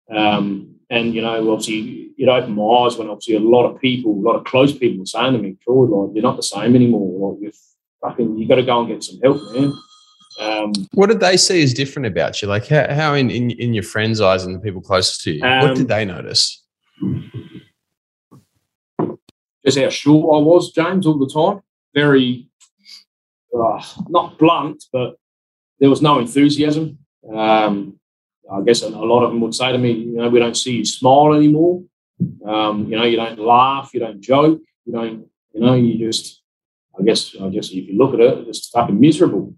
[0.09, 4.13] Um, and you know, obviously, it opened my eyes when obviously a lot of people,
[4.13, 6.75] a lot of close people were saying to me, "Troy, like you're not the same
[6.75, 7.33] anymore.
[7.33, 7.51] Like you
[8.01, 9.73] fucking, you got to go and get some help, man."
[10.39, 12.47] Um, what did they see as different about you?
[12.47, 15.43] Like how, how in, in, in your friends' eyes and the people closest to you,
[15.43, 16.63] um, what did um, they notice?
[19.63, 21.61] Just how short I was, James, all the time.
[21.93, 22.48] Very
[23.57, 25.15] uh, not blunt, but
[25.79, 26.99] there was no enthusiasm.
[27.33, 27.99] Um,
[28.51, 30.77] I guess a lot of them would say to me, you know, we don't see
[30.77, 31.83] you smile anymore.
[32.45, 36.41] Um, you know, you don't laugh, you don't joke, you don't, you know, you just,
[36.99, 39.53] I guess, I guess if you look at it, it's fucking miserable.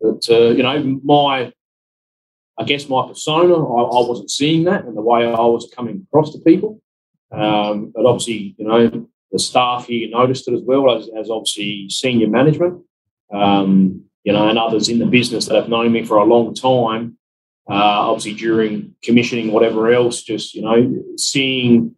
[0.00, 1.52] But uh, you know, my,
[2.58, 6.06] I guess my persona, I, I, wasn't seeing that, and the way I was coming
[6.06, 6.80] across to people.
[7.32, 11.88] Um, but obviously, you know, the staff here noticed it as well as, as obviously
[11.90, 12.82] senior management,
[13.32, 16.54] um, you know, and others in the business that have known me for a long
[16.54, 17.16] time.
[17.68, 21.96] Uh, obviously, during commissioning, whatever else, just you know, seeing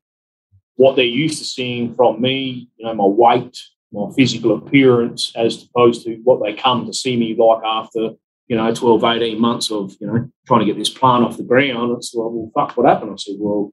[0.76, 3.58] what they're used to seeing from me, you know, my weight,
[3.92, 8.10] my physical appearance, as opposed to what they come to see me like after,
[8.46, 11.42] you know, 12, 18 months of, you know, trying to get this plant off the
[11.42, 11.96] ground.
[11.96, 13.10] It's like, well, fuck, what happened?
[13.10, 13.72] I said, well,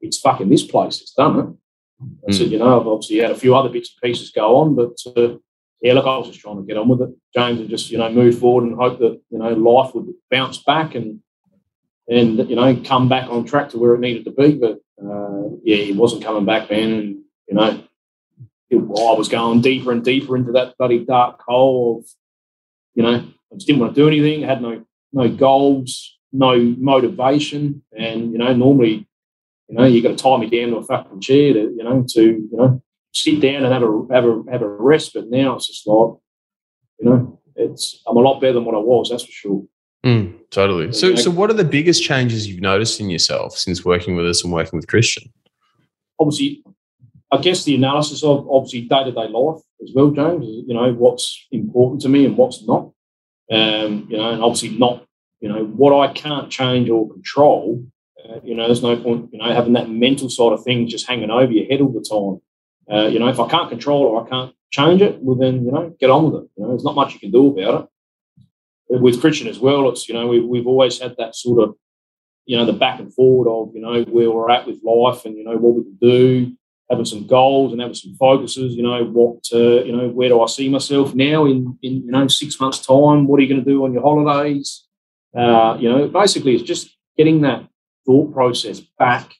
[0.00, 1.00] it's fucking this place.
[1.00, 1.46] It's done it.
[2.28, 4.74] I said, you know, I've obviously had a few other bits and pieces go on,
[4.74, 5.36] but uh,
[5.84, 7.98] yeah, look, I was just trying to get on with it, James, and just you
[7.98, 11.20] know move forward and hope that you know life would bounce back and
[12.08, 14.54] and you know come back on track to where it needed to be.
[14.54, 17.16] But uh, yeah, he wasn't coming back, man, and
[17.46, 17.84] you know
[18.72, 22.10] I was going deeper and deeper into that bloody dark hole of
[22.94, 24.42] you know I just didn't want to do anything.
[24.42, 29.06] I had no no goals, no motivation, and you know normally
[29.68, 32.04] you know, you got to tie me down to a fucking chair to, you know,
[32.10, 32.82] to, you know,
[33.14, 35.12] sit down and have a have a have a rest.
[35.14, 36.14] But now it's just like,
[36.98, 39.10] you know, it's I'm a lot better than what I was.
[39.10, 39.64] That's for sure.
[40.04, 40.92] Mm, totally.
[40.92, 44.44] So, so what are the biggest changes you've noticed in yourself since working with us
[44.44, 45.32] and working with Christian?
[46.20, 46.62] Obviously,
[47.32, 50.44] I guess the analysis of obviously day to day life as well, James.
[50.46, 52.90] You know what's important to me and what's not.
[53.50, 55.06] Um, you know, and obviously not.
[55.40, 57.82] You know what I can't change or control.
[58.22, 59.30] Uh, you know, there's no point.
[59.32, 62.00] You know, having that mental side of things just hanging over your head all the
[62.00, 62.40] time.
[62.90, 65.72] Uh, you know, if I can't control or I can't change it, well, then, you
[65.72, 66.50] know, get on with it.
[66.56, 67.90] You know, there's not much you can do about
[68.90, 69.00] it.
[69.00, 71.74] With Christian as well, it's, you know, we, we've always had that sort of,
[72.44, 75.36] you know, the back and forward of, you know, where we're at with life and,
[75.36, 76.56] you know, what we can do,
[76.90, 80.42] having some goals and having some focuses, you know, what, uh, you know, where do
[80.42, 83.26] I see myself now in, in, you know, six months' time?
[83.26, 84.84] What are you going to do on your holidays?
[85.36, 87.66] Uh, you know, basically it's just getting that
[88.06, 89.34] thought process back,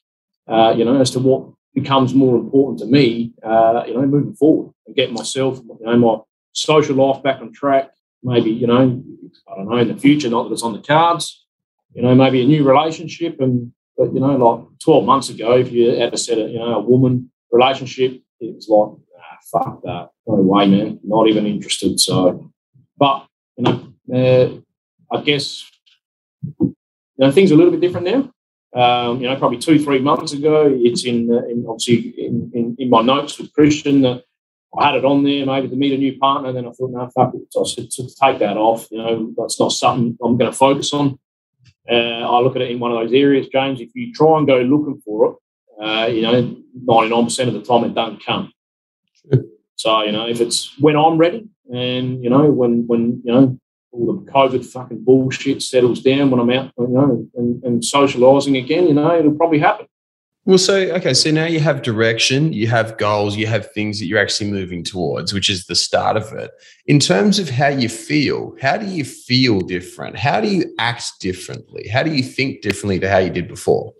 [0.47, 4.33] uh, you know, as to what becomes more important to me, uh, you know, moving
[4.33, 6.17] forward and get myself, you know, my
[6.53, 7.91] social life back on track.
[8.23, 9.03] Maybe, you know,
[9.47, 11.45] I don't know, in the future, not that it's on the cards,
[11.93, 13.39] you know, maybe a new relationship.
[13.39, 16.75] And, but, you know, like 12 months ago, if you ever said, a, you know,
[16.75, 20.09] a woman relationship, it was like, ah, fuck that.
[20.25, 20.99] No way, man.
[21.03, 21.99] Not even interested.
[21.99, 22.51] So,
[22.97, 25.69] but, you know, uh, I guess,
[26.59, 26.75] you
[27.17, 28.31] know, things are a little bit different now.
[28.75, 30.69] Um, you know, probably two, three months ago.
[30.69, 34.25] It's in, uh, in obviously in, in, in, my notes with Christian that
[34.77, 36.51] I had it on there, maybe to meet a new partner.
[36.51, 37.43] Then I thought, no, fuck it.
[37.51, 38.87] So I said, to take that off.
[38.91, 41.17] You know, that's not something I'm going to focus on.
[41.89, 43.79] Uh, I look at it in one of those areas, James.
[43.79, 45.35] If you try and go looking for it,
[45.81, 48.51] uh, you know, 99% of the time it doesn't come.
[49.77, 53.59] So, you know, if it's when I'm ready and, you know, when, when, you know,
[53.95, 58.57] all the COVID fucking bullshit settles down when I'm out, you know, and, and socialising
[58.61, 59.87] again, you know, it'll probably happen.
[60.47, 64.05] Well, so okay, so now you have direction, you have goals, you have things that
[64.05, 66.51] you're actually moving towards, which is the start of it.
[66.85, 70.19] In terms of how you feel, how do you feel different?
[70.19, 71.87] How do you act differently?
[71.87, 73.91] How do you think differently to how you did before?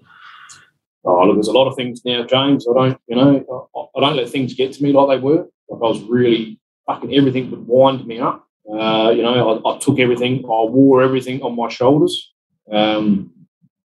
[1.04, 2.68] Oh, look, there's a lot of things now, James.
[2.70, 5.48] I don't, you know, I, I don't let things get to me like they were.
[5.68, 8.45] Like I was really fucking everything would wind me up.
[8.72, 12.34] Uh, you know, I, I, took everything, I wore everything on my shoulders,
[12.72, 13.32] um,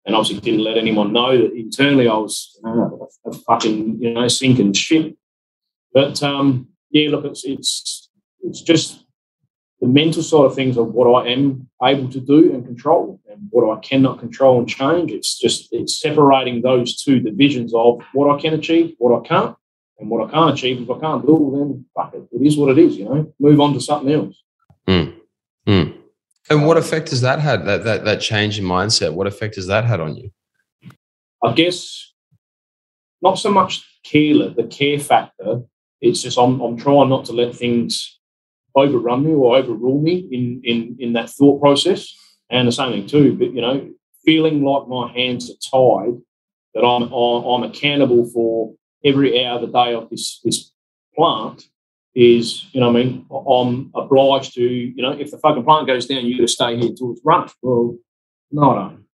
[0.06, 4.28] and obviously didn't let anyone know that internally I was a, a, fucking you know
[4.30, 5.16] sinking ship.
[5.94, 8.10] But um, yeah, look, it's it's
[8.42, 9.04] it's just
[9.82, 13.48] the mental side of things of what I am able to do and control, and
[13.50, 15.12] what I cannot control and change.
[15.12, 19.58] It's just it's separating those two divisions of what I can achieve, what I can't,
[20.00, 20.82] and what I can't achieve.
[20.82, 22.24] If I can't do then fuck it.
[22.32, 22.96] It is what it is.
[22.96, 24.42] You know, move on to something else.
[24.90, 25.14] Mm.
[25.68, 25.98] Mm.
[26.50, 27.66] And what effect has that had?
[27.66, 29.14] That, that that change in mindset.
[29.14, 30.32] What effect has that had on you?
[31.44, 32.12] I guess
[33.22, 35.62] not so much care, the care factor.
[36.02, 38.20] It's just I'm I'm trying not to let things
[38.76, 42.12] overrun me or overrule me in in in that thought process.
[42.50, 43.92] And the same thing too, but you know,
[44.26, 46.20] feeling like my hands are tied,
[46.74, 48.74] that I'm I'm accountable for
[49.06, 50.72] every hour of the day of this this
[51.16, 51.70] plant
[52.20, 56.06] is, you know, I mean, I'm obliged to, you know, if the fucking plant goes
[56.06, 57.50] down, you got to stay here until it's running.
[57.62, 57.98] Well,
[58.52, 59.06] no, I don't.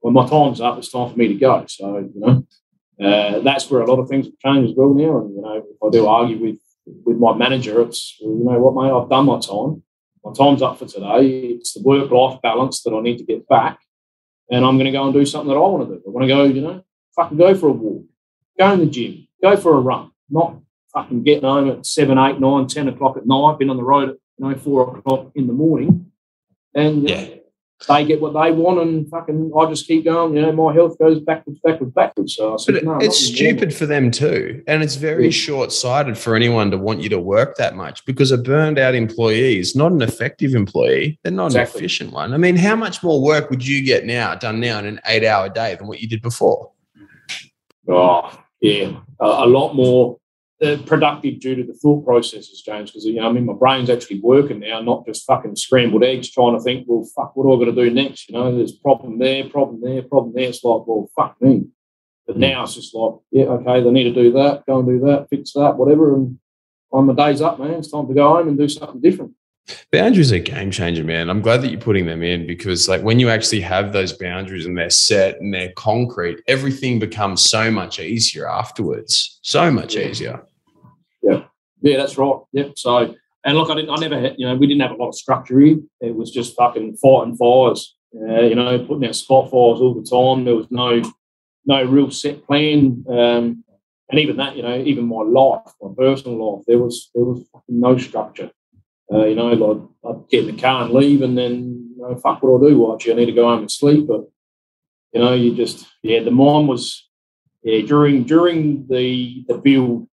[0.00, 1.64] When my time's up, it's time for me to go.
[1.68, 2.46] So, you know,
[3.00, 5.20] uh, that's where a lot of things have changed as well now.
[5.20, 6.58] And, you know, if I do argue with,
[7.06, 9.82] with my manager, it's, well, you know what, mate, I've done my time.
[10.24, 11.54] My time's up for today.
[11.54, 13.78] It's the work life balance that I need to get back.
[14.50, 16.02] And I'm going to go and do something that I want to do.
[16.04, 18.04] I want to go, you know, fucking go for a walk,
[18.58, 20.58] go in the gym, go for a run, not
[20.94, 24.10] fucking getting home at seven, eight, nine, ten o'clock at night, been on the road
[24.10, 26.10] at you know four o'clock in the morning,
[26.74, 27.26] and yeah.
[27.88, 30.34] they get what they want, and fucking I just keep going.
[30.34, 32.36] You know, my health goes backwards, backwards, backwards.
[32.36, 35.30] So I said, but no, it's stupid for them too, and it's very yeah.
[35.30, 38.94] short sighted for anyone to want you to work that much because a burned out
[38.94, 41.18] employee is not an effective employee.
[41.22, 41.80] They're not exactly.
[41.80, 42.32] an efficient one.
[42.32, 45.24] I mean, how much more work would you get now done now in an eight
[45.24, 46.70] hour day than what you did before?
[47.86, 50.23] Oh yeah, a, a lot more uh,
[50.86, 52.90] productive due to the thought processes, James.
[52.90, 56.30] Because you know, I mean, my brain's actually working now, not just fucking scrambled eggs,
[56.30, 58.28] trying to think, well, fuck, what do I got to do next?
[58.28, 60.48] You know, there's problem there, problem there, problem there.
[60.48, 61.66] It's like, well, fuck me.
[62.26, 64.98] But now it's just like, yeah, okay, they need to do that, go and do
[65.06, 66.38] that, fix that, whatever, and
[66.90, 67.72] on my day's up, man.
[67.74, 69.32] It's time to go home and do something different.
[69.90, 71.30] Boundaries are a game changer, man.
[71.30, 74.66] I'm glad that you're putting them in because, like, when you actually have those boundaries
[74.66, 79.38] and they're set and they're concrete, everything becomes so much easier afterwards.
[79.42, 80.08] So much yeah.
[80.08, 80.46] easier.
[81.84, 82.36] Yeah, that's right.
[82.52, 82.78] Yep.
[82.78, 85.08] So, and look, I didn't, I never had, you know, we didn't have a lot
[85.08, 85.76] of structure here.
[86.00, 87.94] It was just fucking fighting fires.
[88.16, 90.44] Uh, you know, putting out spot fires all the time.
[90.44, 91.02] There was no,
[91.66, 93.04] no real set plan.
[93.06, 93.64] Um,
[94.08, 97.46] and even that, you know, even my life, my personal life, there was there was
[97.52, 98.50] fucking no structure.
[99.12, 102.16] Uh, you know, like I'd get in the car and leave, and then you know,
[102.16, 102.78] fuck what I do.
[102.78, 104.06] Well, actually, I need to go home and sleep.
[104.06, 104.22] But
[105.12, 107.08] you know, you just yeah, the mind was
[107.62, 110.08] yeah during during the the build.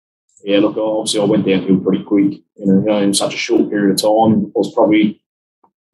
[0.44, 2.32] Yeah, look, obviously I went downhill pretty quick.
[2.56, 5.20] You know, you know in such a short period of time, I was probably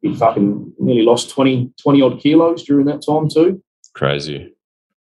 [0.01, 3.63] he fucking nearly lost 20, 20 odd kilos during that time too.
[3.93, 4.53] Crazy.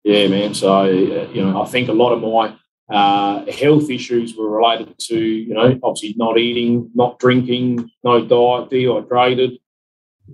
[0.02, 0.54] Yeah, man.
[0.54, 0.84] So uh,
[1.32, 2.56] you know, I think a lot of my
[2.88, 8.70] uh, health issues were related to, you know, obviously not eating, not drinking, no diet,
[8.70, 9.58] dehydrated.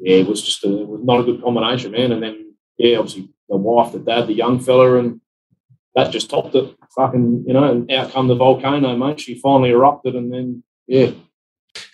[0.00, 2.12] Yeah, it was just a, it was not a good combination, man.
[2.12, 5.20] And then, yeah, obviously the wife, the dad, the young fella, and
[5.94, 6.76] that just topped it.
[6.96, 9.20] Fucking, you know, and out come the volcano, mate.
[9.20, 11.10] She finally erupted, and then, yeah.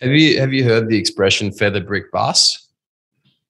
[0.01, 2.69] Have you have you heard the expression "feather brick bus"?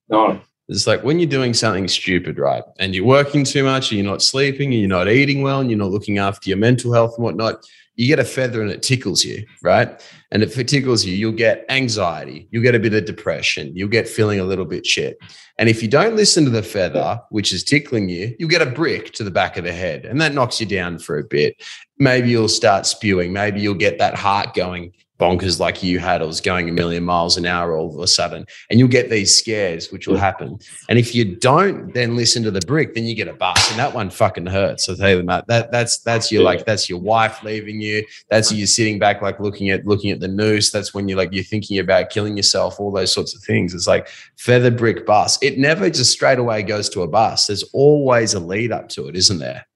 [0.08, 0.40] No.
[0.68, 2.64] It's like when you're doing something stupid, right?
[2.80, 5.70] And you're working too much, and you're not sleeping, and you're not eating well, and
[5.70, 7.64] you're not looking after your mental health and whatnot.
[7.96, 10.02] You get a feather and it tickles you, right?
[10.30, 13.88] And if it tickles you, you'll get anxiety, you'll get a bit of depression, you'll
[13.88, 15.18] get feeling a little bit shit.
[15.58, 18.66] And if you don't listen to the feather, which is tickling you, you'll get a
[18.66, 21.56] brick to the back of the head, and that knocks you down for a bit.
[21.98, 26.22] Maybe you'll start spewing, maybe you'll get that heart going bonkers like you had.
[26.22, 28.46] Or was going a million miles an hour all of a sudden.
[28.70, 30.58] And you'll get these scares which will happen.
[30.88, 33.70] And if you don't then listen to the brick then you get a bus.
[33.70, 36.88] And that one fucking hurts i'll tell you that that that's that's your like that's
[36.88, 38.04] your wife leaving you.
[38.30, 40.70] That's you sitting back like looking at looking at the noose.
[40.70, 43.74] That's when you're like you're thinking about killing yourself all those sorts of things.
[43.74, 45.38] It's like feather brick bus.
[45.42, 47.46] It never just straight away goes to a bus.
[47.46, 49.66] There's always a lead up to it isn't there?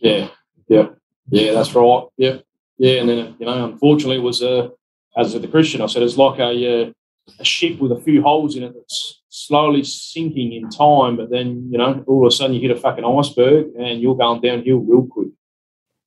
[0.00, 0.28] Yeah.
[0.68, 0.88] Yeah.
[1.28, 2.04] Yeah that's right.
[2.16, 2.38] Yeah.
[2.78, 4.70] Yeah, and then you know, unfortunately, it was a
[5.16, 5.80] as the Christian.
[5.80, 6.90] I said it's like a uh,
[7.38, 11.68] a ship with a few holes in it that's slowly sinking in time, but then
[11.70, 14.78] you know, all of a sudden you hit a fucking iceberg and you're going downhill
[14.78, 15.28] real quick.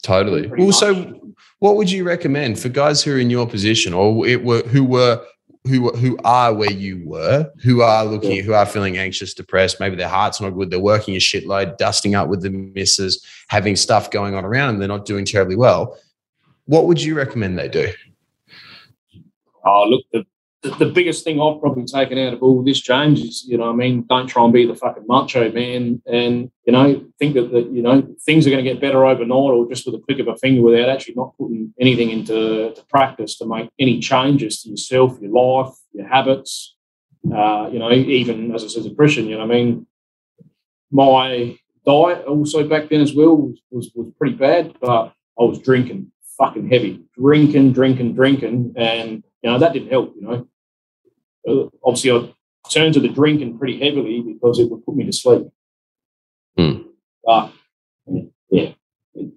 [0.01, 0.47] Totally.
[0.47, 4.43] Well, so what would you recommend for guys who are in your position or it
[4.43, 5.23] were who were
[5.65, 8.41] who who are where you were, who are looking, yeah.
[8.43, 12.15] who are feeling anxious, depressed, maybe their heart's not good, they're working a shitload, dusting
[12.15, 15.97] up with the misses, having stuff going on around them, they're not doing terribly well
[16.69, 17.91] what would you recommend they do?
[19.69, 23.45] Oh, look, the, the, biggest thing I've probably taken out of all this, James, is,
[23.47, 27.05] you know, I mean, don't try and be the fucking macho man and, you know,
[27.19, 29.95] think that, that you know, things are going to get better overnight or just with
[29.95, 33.99] a click of a finger without actually not putting anything into practice to make any
[33.99, 36.75] changes to yourself, your life, your habits.
[37.25, 39.85] Uh, you know, even as I said, Christian, you know, I mean,
[40.91, 45.59] my diet also back then as well was, was, was pretty bad, but I was
[45.59, 50.13] drinking fucking heavy, drinking, drinking, drinking, and you know that didn't help.
[50.15, 50.47] You know,
[51.47, 55.13] uh, obviously I turned to the drinking pretty heavily because it would put me to
[55.13, 55.47] sleep.
[56.57, 56.81] Hmm.
[57.23, 57.51] But
[58.49, 58.73] yeah,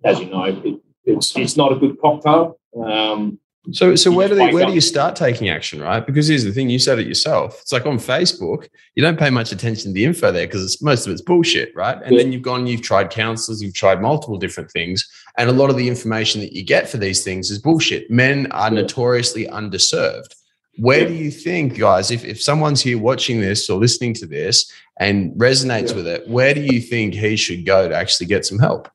[0.05, 2.59] as you know, it, it's it's not a good cocktail.
[2.77, 3.38] Um,
[3.70, 6.05] so, so where do they, where do you start taking action, right?
[6.05, 7.61] Because here's the thing: you said it yourself.
[7.62, 11.07] It's like on Facebook, you don't pay much attention to the info there because most
[11.07, 11.96] of it's bullshit, right?
[12.03, 12.22] And yeah.
[12.22, 15.77] then you've gone, you've tried counselors, you've tried multiple different things, and a lot of
[15.77, 18.11] the information that you get for these things is bullshit.
[18.11, 18.81] Men are yeah.
[18.81, 20.35] notoriously underserved.
[20.79, 21.08] Where yeah.
[21.08, 25.33] do you think, guys, if, if someone's here watching this or listening to this and
[25.35, 28.88] resonates with it, where do you think he should go to actually get some help?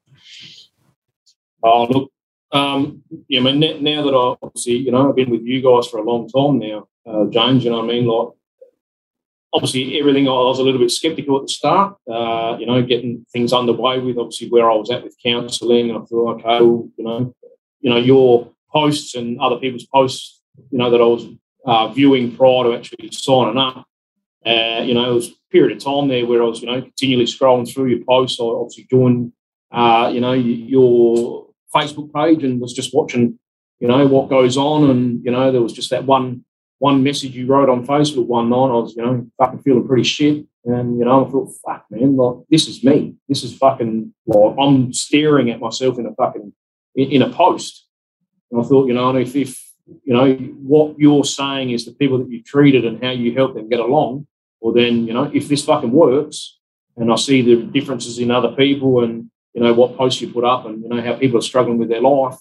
[1.64, 2.12] Oh, look,
[2.52, 5.88] um, yeah, I mean, now that I obviously, you know, I've been with you guys
[5.88, 8.06] for a long time now, uh, James, you know what I mean?
[8.06, 8.30] Like,
[9.54, 13.26] obviously, everything I was a little bit skeptical at the start, uh, you know, getting
[13.32, 15.90] things underway with obviously where I was at with counselling.
[15.90, 17.36] And I thought, okay, well, you know,
[17.80, 20.42] you know, your posts and other people's posts,
[20.72, 21.26] you know, that I was
[21.66, 23.86] uh, viewing prior to actually signing up,
[24.46, 26.82] Uh, you know, it was a period of time there where I was, you know,
[26.82, 28.40] continually scrolling through your posts.
[28.40, 29.34] I obviously joined,
[29.72, 33.40] uh, you know, your Facebook page and was just watching,
[33.80, 34.90] you know, what goes on.
[34.90, 36.44] And, you know, there was just that one
[36.80, 38.70] one message you wrote on Facebook one night.
[38.70, 40.46] I was, you know, fucking feeling pretty shit.
[40.66, 43.16] And, you know, I thought, fuck, man, like, this is me.
[43.28, 46.54] This is fucking, like, I'm staring at myself in a fucking,
[46.96, 47.88] in, in a post.
[48.52, 49.60] And I thought, you know, if, if,
[50.04, 53.56] you know, what you're saying is the people that you treated and how you help
[53.56, 54.28] them get along,
[54.60, 56.60] well, then, you know, if this fucking works
[56.96, 60.44] and I see the differences in other people and, you know, what posts you put
[60.44, 62.36] up and, you know, how people are struggling with their life,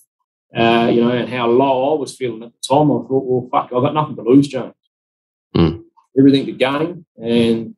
[0.55, 3.49] uh, you know, and how low I was feeling at the time, I thought, well,
[3.51, 4.75] fuck, I've got nothing to lose, James.
[5.57, 5.85] Mm.
[6.19, 7.07] Everything to gain.
[7.17, 7.77] And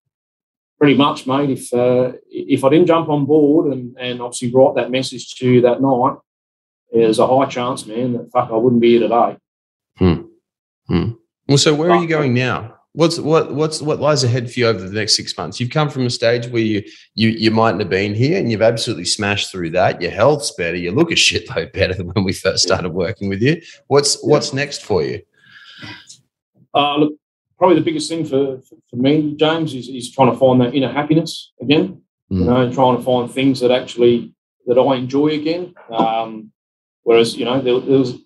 [0.79, 4.77] pretty much, mate, if uh, if I didn't jump on board and, and obviously write
[4.77, 6.17] that message to you that night,
[6.93, 9.37] there's a high chance, man, that fuck, I wouldn't be here today.
[9.99, 10.23] Hmm.
[10.87, 11.11] Hmm.
[11.47, 12.78] Well, so where are you going now?
[12.99, 15.61] What's what what's what lies ahead for you over the next six months?
[15.61, 16.83] You've come from a stage where you
[17.15, 20.03] you you mightn't have been here, and you've absolutely smashed through that.
[20.03, 20.77] Your health's better.
[20.77, 23.63] You look a shitload better than when we first started working with you.
[23.87, 25.23] What's what's next for you?
[26.75, 27.13] Uh, look,
[27.57, 30.75] probably the biggest thing for, for, for me, James, is, is trying to find that
[30.75, 32.03] inner happiness again.
[32.33, 32.39] Mm.
[32.41, 34.35] You know, trying to find things that actually
[34.67, 35.73] that I enjoy again.
[35.89, 36.51] Um,
[37.05, 38.19] whereas you know there, there was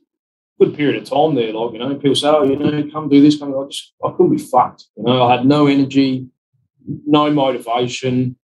[0.65, 1.53] good period of time there.
[1.53, 3.39] Like, you know, people say, oh, you know, come do this.
[3.39, 4.85] Come, I just, I couldn't be fucked.
[4.97, 6.29] You know, I had no energy,
[6.87, 8.37] no motivation,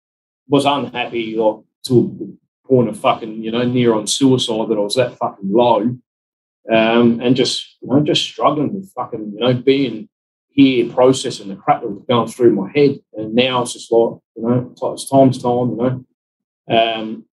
[0.47, 1.57] was unhappy, like,
[1.87, 2.37] to the
[2.67, 5.97] point of fucking, you know, near on suicide that I was that fucking low.
[6.69, 10.09] Um, and just, you know, just struggling with fucking, you know, being
[10.49, 12.99] here processing the crap that was going through my head.
[13.13, 16.05] And now it's just like, you know, it's time's time, you know.
[16.69, 17.25] Um,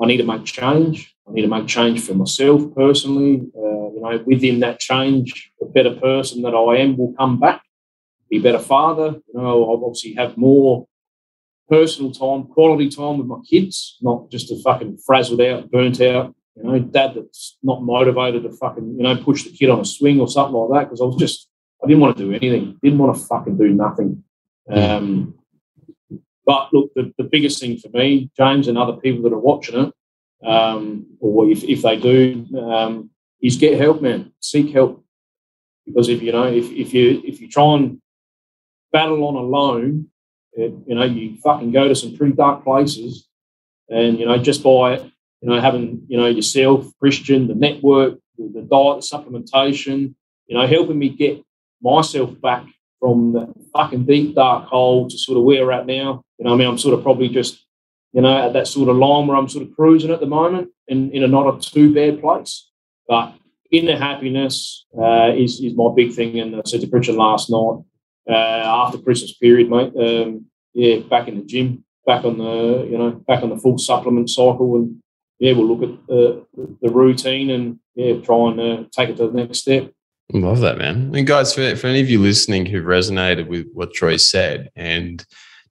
[0.00, 1.15] I need to make change.
[1.28, 3.48] I need to make change for myself personally.
[3.56, 7.62] Uh, you know, within that change, the better person that I am will come back,
[8.30, 9.20] be a better father.
[9.32, 10.86] You know, I'll obviously have more
[11.68, 16.34] personal time, quality time with my kids, not just a fucking frazzled out, burnt out,
[16.54, 19.84] you know, dad that's not motivated to fucking, you know, push the kid on a
[19.84, 20.88] swing or something like that.
[20.88, 21.48] Because I was just,
[21.82, 24.22] I didn't want to do anything, didn't want to fucking do nothing.
[24.70, 25.34] Um,
[26.44, 29.78] but look, the, the biggest thing for me, James, and other people that are watching
[29.78, 29.92] it,
[30.46, 33.10] um, or if, if they do, um,
[33.42, 34.32] is get help, man.
[34.40, 35.04] Seek help.
[35.84, 38.00] Because if you know, if, if you if you try and
[38.92, 40.08] battle on alone,
[40.52, 43.28] it, you know, you fucking go to some pretty dark places.
[43.88, 48.50] And, you know, just by, you know, having, you know, yourself, Christian, the network, the,
[48.52, 50.14] the diet, the supplementation,
[50.46, 51.42] you know, helping me get
[51.80, 52.64] myself back
[52.98, 56.22] from the fucking deep dark hole to sort of where we're at now.
[56.38, 57.64] You know, I mean, I'm sort of probably just
[58.16, 60.70] you know, at that sort of line where I'm sort of cruising at the moment
[60.88, 62.66] in, in a not a too bad place.
[63.06, 63.34] But
[63.70, 66.40] inner happiness uh, is, is my big thing.
[66.40, 67.82] And I said to Christian last night,
[68.26, 72.96] uh, after Christmas period, mate, um, yeah, back in the gym, back on the, you
[72.96, 74.76] know, back on the full supplement cycle.
[74.76, 75.02] And
[75.38, 76.40] yeah, we'll look at uh,
[76.80, 79.92] the routine and yeah, try and uh, take it to the next step.
[80.32, 81.14] Love that, man.
[81.14, 85.22] And guys, for, for any of you listening who resonated with what Troy said and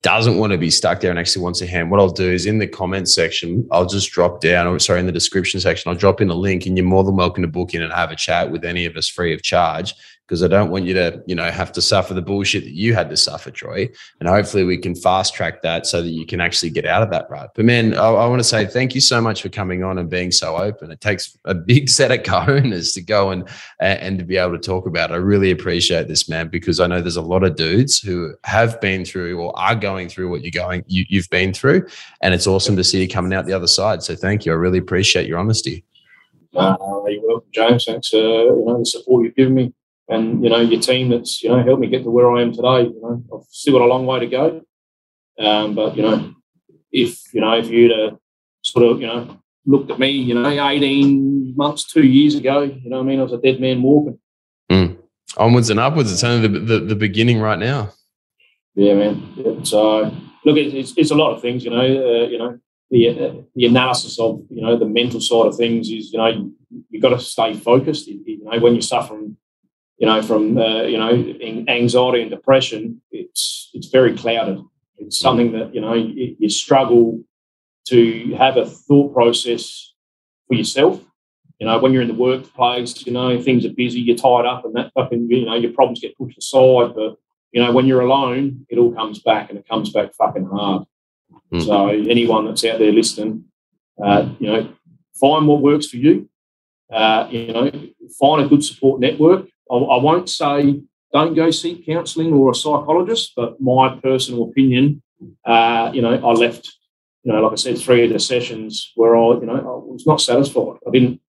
[0.02, 2.46] doesn't want to be stuck there and actually wants a hand, what I'll do is
[2.46, 5.98] in the comments section, I'll just drop down, or sorry, in the description section, I'll
[5.98, 8.16] drop in a link and you're more than welcome to book in and have a
[8.16, 9.96] chat with any of us free of charge
[10.28, 12.96] because I don't want you to, you know, have to suffer the bullshit that you
[12.96, 13.88] had to suffer, Troy.
[14.20, 17.12] And hopefully we can fast track that so that you can actually get out of
[17.12, 17.52] that rut.
[17.54, 20.10] But man, I, I want to say thank you so much for coming on and
[20.10, 20.90] being so open.
[20.90, 23.48] It takes a big set of cojones to go and
[23.80, 25.12] and to be able to talk about.
[25.12, 25.14] It.
[25.14, 28.82] I really appreciate this, man, because I know there's a lot of dudes who have
[28.82, 31.88] been through or are going through what you're going you, you've been through,
[32.22, 34.02] and it's awesome to see you coming out the other side.
[34.02, 34.54] So thank you.
[34.54, 35.86] I really appreciate your honesty.
[36.56, 37.86] Uh, you're welcome, James.
[37.86, 39.74] Thanks, uh, you know, the support you've given me
[40.08, 42.54] and you know your team that's you know helped me get to where I am
[42.54, 42.84] today.
[42.84, 44.62] You know, I've still got a long way to go,
[45.40, 46.34] um, but you know,
[46.92, 48.18] if you know if you'd have
[48.62, 52.90] sort of you know looked at me, you know, eighteen months, two years ago, you
[52.90, 54.20] know, I mean, I was a dead man walking.
[54.72, 54.98] Mm.
[55.38, 56.12] Onwards and upwards.
[56.12, 57.92] It's only the, the, the beginning right now.
[58.76, 59.34] Yeah, man.
[59.36, 60.04] Yeah, so
[60.46, 61.64] look, it's, it's a lot of things.
[61.64, 62.60] You know, uh, you know.
[62.92, 66.28] The, uh, the analysis of you know the mental side of things is you know
[66.28, 66.54] you,
[66.94, 68.08] have got to stay focused.
[68.08, 69.38] You, you know when you're suffering
[69.98, 71.12] you know, from uh, you know
[71.68, 74.62] anxiety and depression, it's it's very clouded.
[74.98, 77.22] It's something that you know you, you, struggle
[77.88, 79.94] to have a thought process
[80.48, 81.02] for yourself.
[81.60, 84.66] You know, when you're in the workplace, you know things are busy, you're tied up,
[84.66, 86.94] and that fucking you know your problems get pushed aside.
[86.94, 87.16] But
[87.52, 90.84] you know when you're alone, it all comes back, and it comes back fucking hard.
[91.54, 91.62] Mm-hmm.
[91.62, 93.46] So anyone that's out there listening,
[94.04, 94.74] uh, you know,
[95.20, 96.30] find what works for you.
[96.92, 97.72] Uh, you know,
[98.20, 99.48] find a good support network.
[99.72, 100.82] I, I won't say
[101.14, 103.34] don't go seek counselling or a psychologist.
[103.36, 105.02] But my personal opinion,
[105.46, 106.74] uh, you know, I left,
[107.24, 110.06] you know, like I said, three of the sessions where I, you know, I was
[110.06, 110.78] not satisfied.
[110.86, 111.22] I didn't,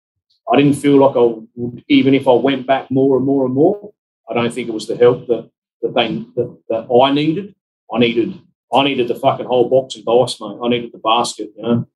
[0.52, 1.22] I didn't feel like I
[1.56, 3.94] would, even if I went back more and more and more,
[4.30, 5.50] I don't think it was the help that
[5.82, 7.54] that they that, that I needed.
[7.94, 8.40] I needed
[8.74, 10.58] I needed the fucking whole box of dice, mate.
[10.64, 11.88] I needed the basket, you know.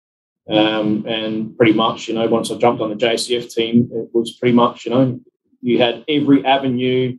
[0.49, 4.35] Um, and pretty much, you know, once I jumped on the JCF team, it was
[4.39, 5.19] pretty much, you know,
[5.61, 7.17] you had every avenue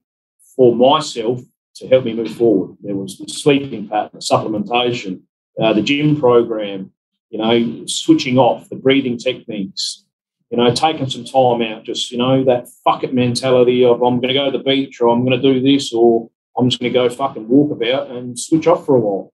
[0.56, 1.40] for myself
[1.76, 2.76] to help me move forward.
[2.82, 5.22] There was the sleeping pattern, supplementation,
[5.60, 6.92] uh, the gym program,
[7.30, 10.04] you know, switching off, the breathing techniques,
[10.50, 14.20] you know, taking some time out, just, you know, that fuck it mentality of I'm
[14.20, 16.28] going to go to the beach or I'm going to do this or
[16.58, 19.32] I'm just going to go fucking walk about and switch off for a while.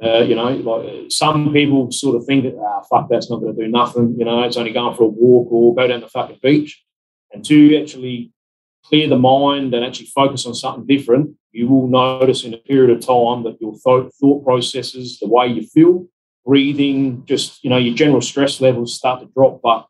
[0.00, 3.56] Uh, you know, like some people sort of think, that, ah, fuck, that's not going
[3.56, 4.14] to do nothing.
[4.16, 6.84] You know, it's only going for a walk or go down the fucking beach.
[7.32, 8.32] And to actually
[8.84, 12.90] clear the mind and actually focus on something different, you will notice in a period
[12.90, 16.06] of time that your th- thought processes, the way you feel,
[16.46, 19.60] breathing, just, you know, your general stress levels start to drop.
[19.62, 19.86] But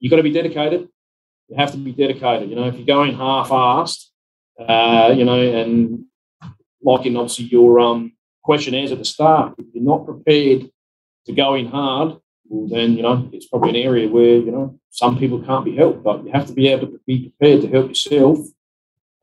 [0.00, 0.88] you've got to be dedicated.
[1.48, 2.50] You have to be dedicated.
[2.50, 4.06] You know, if you're going half-assed,
[4.58, 6.04] uh, you know, and
[6.82, 8.12] like in obviously your um,
[8.42, 10.70] questionnaires at the start, if you're not prepared
[11.26, 14.78] to go in hard, well, then, you know, it's probably an area where, you know,
[14.90, 17.68] some people can't be helped, but you have to be able to be prepared to
[17.68, 18.38] help yourself,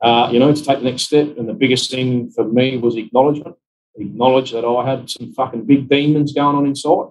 [0.02, 1.38] uh, you know, to take the next step.
[1.38, 3.56] And the biggest thing for me was acknowledgement.
[3.98, 7.08] Acknowledge that I had some fucking big demons going on inside.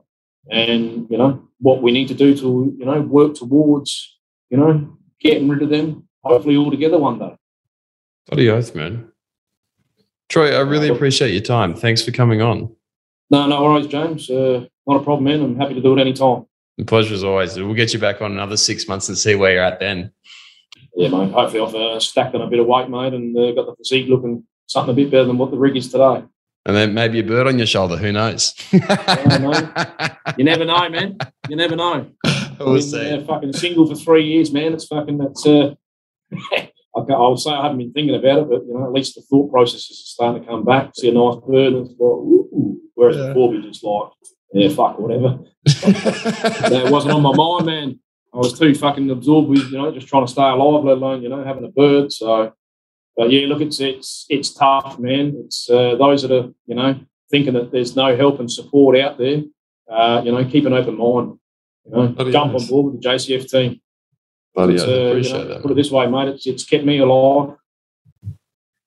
[0.50, 4.18] And, you know, what we need to do to, you know, work towards,
[4.50, 7.36] you know, getting rid of them, hopefully all together one day.
[8.26, 9.10] Bloody oath, man.
[10.28, 11.74] Troy, I really appreciate your time.
[11.74, 12.74] Thanks for coming on.
[13.30, 14.28] No, no worries, James.
[14.28, 15.42] Uh, not a problem, man.
[15.42, 16.46] I'm happy to do it anytime.
[16.78, 17.56] The pleasure as always.
[17.56, 20.12] We'll get you back on another six months and see where you're at then.
[20.96, 21.32] Yeah, mate.
[21.32, 24.08] Hopefully, I've uh, stacked on a bit of weight, mate, and uh, got the physique
[24.08, 26.24] looking something a bit better than what the rig is today.
[26.66, 27.96] And then maybe a bird on your shoulder.
[27.96, 28.54] Who knows?
[28.72, 31.18] yeah, you never know, man.
[31.48, 32.10] You never know.
[32.58, 33.10] We'll see.
[33.10, 34.72] Uh, fucking single for three years, man.
[34.72, 35.46] It's fucking that's.
[35.46, 35.74] Uh,
[36.96, 39.22] I will say I haven't been thinking about it, but you know, at least the
[39.22, 40.92] thought processes are starting to come back.
[40.94, 42.80] See a nice bird, and it's like, ooh.
[42.94, 43.28] whereas yeah.
[43.28, 44.08] before we just like,
[44.54, 45.40] yeah, fuck, whatever.
[45.64, 48.00] that wasn't on my mind, man.
[48.32, 51.22] I was too fucking absorbed with you know just trying to stay alive, let alone
[51.22, 52.12] you know having a bird.
[52.12, 52.52] So,
[53.16, 55.34] but yeah, look, it's it's it's tough, man.
[55.44, 57.00] It's uh, those that are you know
[57.30, 59.42] thinking that there's no help and support out there.
[59.90, 61.38] Uh, you know, keep an open mind.
[61.84, 62.62] You know, jump nice.
[62.62, 63.80] on board with the JCF team.
[64.54, 65.62] Bloody uh, appreciate you know, that.
[65.62, 66.28] Put it this way, mate.
[66.28, 67.56] It's, it's kept me alive.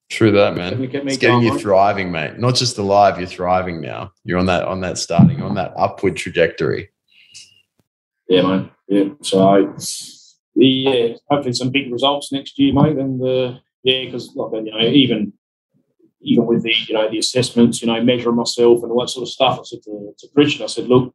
[0.09, 0.81] True that, man.
[0.81, 2.39] It's, it's getting you thriving, mate.
[2.39, 4.11] Not just alive, you're thriving now.
[4.23, 6.89] You're on that on that starting on that upward trajectory.
[8.29, 8.71] Yeah, man.
[8.87, 9.09] Yeah.
[9.21, 9.75] So
[10.55, 12.97] yeah, hopefully some big results next year, mate.
[12.97, 15.33] And uh, yeah, because like you know, even
[16.21, 19.23] even with the you know the assessments, you know, measuring myself and all that sort
[19.23, 21.13] of stuff, I said to, to Christian, I said, look,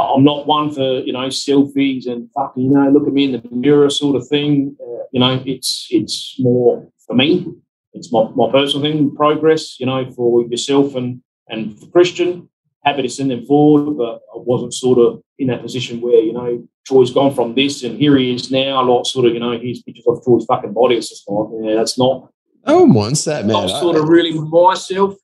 [0.00, 3.32] I'm not one for you know selfies and fucking you know look at me in
[3.32, 4.76] the mirror sort of thing.
[4.80, 7.46] Uh, you know, it's it's more for me.
[7.92, 9.78] It's my, my personal thing, progress.
[9.80, 12.48] You know, for yourself and and for Christian.
[12.84, 16.32] Happy to send them forward, but I wasn't sort of in that position where you
[16.32, 18.82] know Troy's gone from this and here he is now.
[18.82, 20.96] A lot sort of you know here's pictures of Troy's fucking body.
[20.96, 22.30] It's just like yeah, that's not.
[22.66, 23.66] No one wants that, man.
[23.66, 25.14] Not sort of really myself.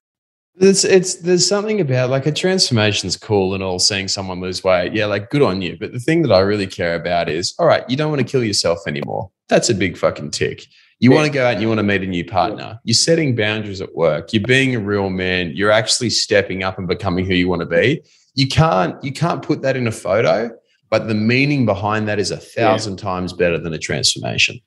[0.59, 4.95] It's it's there's something about like a transformation's cool and all seeing someone lose weight.
[4.95, 5.77] Yeah, like good on you.
[5.79, 8.31] But the thing that I really care about is all right, you don't want to
[8.31, 9.31] kill yourself anymore.
[9.49, 10.67] That's a big fucking tick.
[10.99, 11.17] You yeah.
[11.17, 12.63] want to go out and you want to meet a new partner.
[12.63, 12.77] Yeah.
[12.85, 14.33] You're setting boundaries at work.
[14.33, 15.53] You're being a real man.
[15.55, 18.03] You're actually stepping up and becoming who you want to be.
[18.35, 20.51] You can't you can't put that in a photo,
[20.89, 23.05] but the meaning behind that is a thousand yeah.
[23.05, 24.59] times better than a transformation.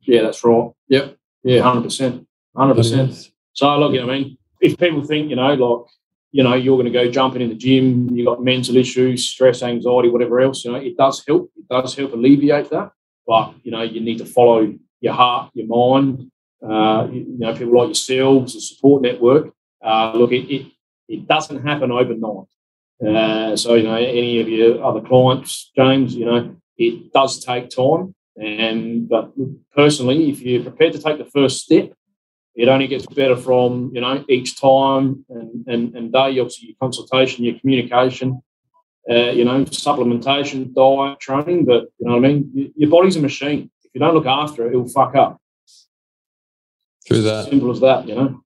[0.00, 0.70] Yeah, that's right.
[0.88, 1.16] Yep.
[1.42, 2.26] Yeah, hundred percent.
[2.56, 3.30] Hundred percent.
[3.52, 5.86] So look, I mean, if people think, you know, like,
[6.32, 9.62] you know, you're going to go jumping in the gym, you've got mental issues, stress,
[9.62, 11.50] anxiety, whatever else, you know, it does help.
[11.56, 12.92] It does help alleviate that.
[13.26, 16.30] But, you know, you need to follow your heart, your mind,
[16.62, 19.52] uh, you, know, people like yourselves, the support network.
[19.82, 20.66] Uh, look, it, it,
[21.08, 22.46] it doesn't happen overnight.
[23.04, 27.70] Uh, so, you know, any of your other clients, James, you know, it does take
[27.70, 28.14] time.
[28.36, 29.32] And but
[29.74, 31.92] personally, if you're prepared to take the first step,
[32.60, 36.38] it only gets better from you know each time and, and, and day.
[36.38, 38.42] Obviously, your consultation, your communication,
[39.10, 41.64] uh, you know, supplementation, diet, training.
[41.64, 42.72] But you know what I mean.
[42.76, 43.70] Your body's a machine.
[43.84, 45.40] If you don't look after it, it'll fuck up.
[47.06, 47.48] True that.
[47.48, 48.06] Simple as that.
[48.06, 48.44] You know.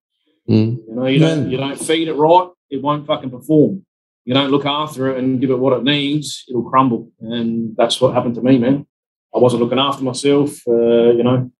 [0.49, 0.87] Mm.
[0.87, 3.85] You know, you don't you don't feed it right, it won't fucking perform.
[4.25, 7.11] You don't look after it and give it what it needs, it'll crumble.
[7.21, 8.87] And that's what happened to me, man.
[9.35, 10.51] I wasn't looking after myself.
[10.69, 11.51] Uh, you know,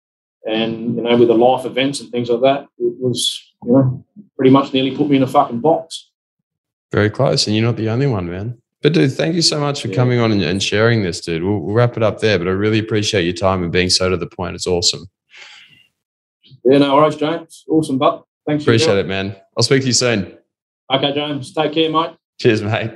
[0.47, 4.05] and you know, with the life events and things like that, it was you know
[4.37, 6.11] pretty much nearly put me in a fucking box.
[6.93, 8.59] Very close, and you're not the only one, man.
[8.83, 9.95] But dude, thank you so much for yeah.
[9.95, 11.43] coming on and, and, sharing this, dude.
[11.43, 14.11] We'll, we'll, wrap it up there, but I really appreciate your time and being so
[14.11, 14.55] to the point.
[14.57, 15.07] It's awesome.
[16.65, 17.65] Yeah, no worries, James.
[17.67, 18.65] Awesome, but thanks.
[18.65, 19.35] Appreciate it, man.
[19.57, 20.37] I'll speak to you soon.
[20.93, 21.55] Okay, James.
[21.55, 22.11] Take care, mate.
[22.39, 22.91] Cheers, mate.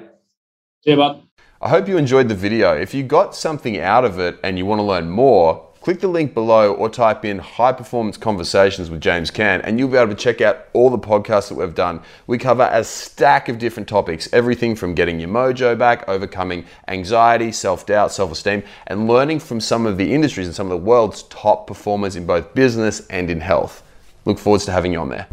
[0.85, 1.23] See you, bud.
[1.61, 2.77] I hope you enjoyed the video.
[2.77, 6.09] If you got something out of it and you want to learn more, Click the
[6.09, 10.13] link below or type in High Performance Conversations with James Can, and you'll be able
[10.13, 12.01] to check out all the podcasts that we've done.
[12.27, 17.53] We cover a stack of different topics everything from getting your mojo back, overcoming anxiety,
[17.53, 20.85] self doubt, self esteem, and learning from some of the industries and some of the
[20.85, 23.85] world's top performers in both business and in health.
[24.25, 25.29] Look forward to having you on there.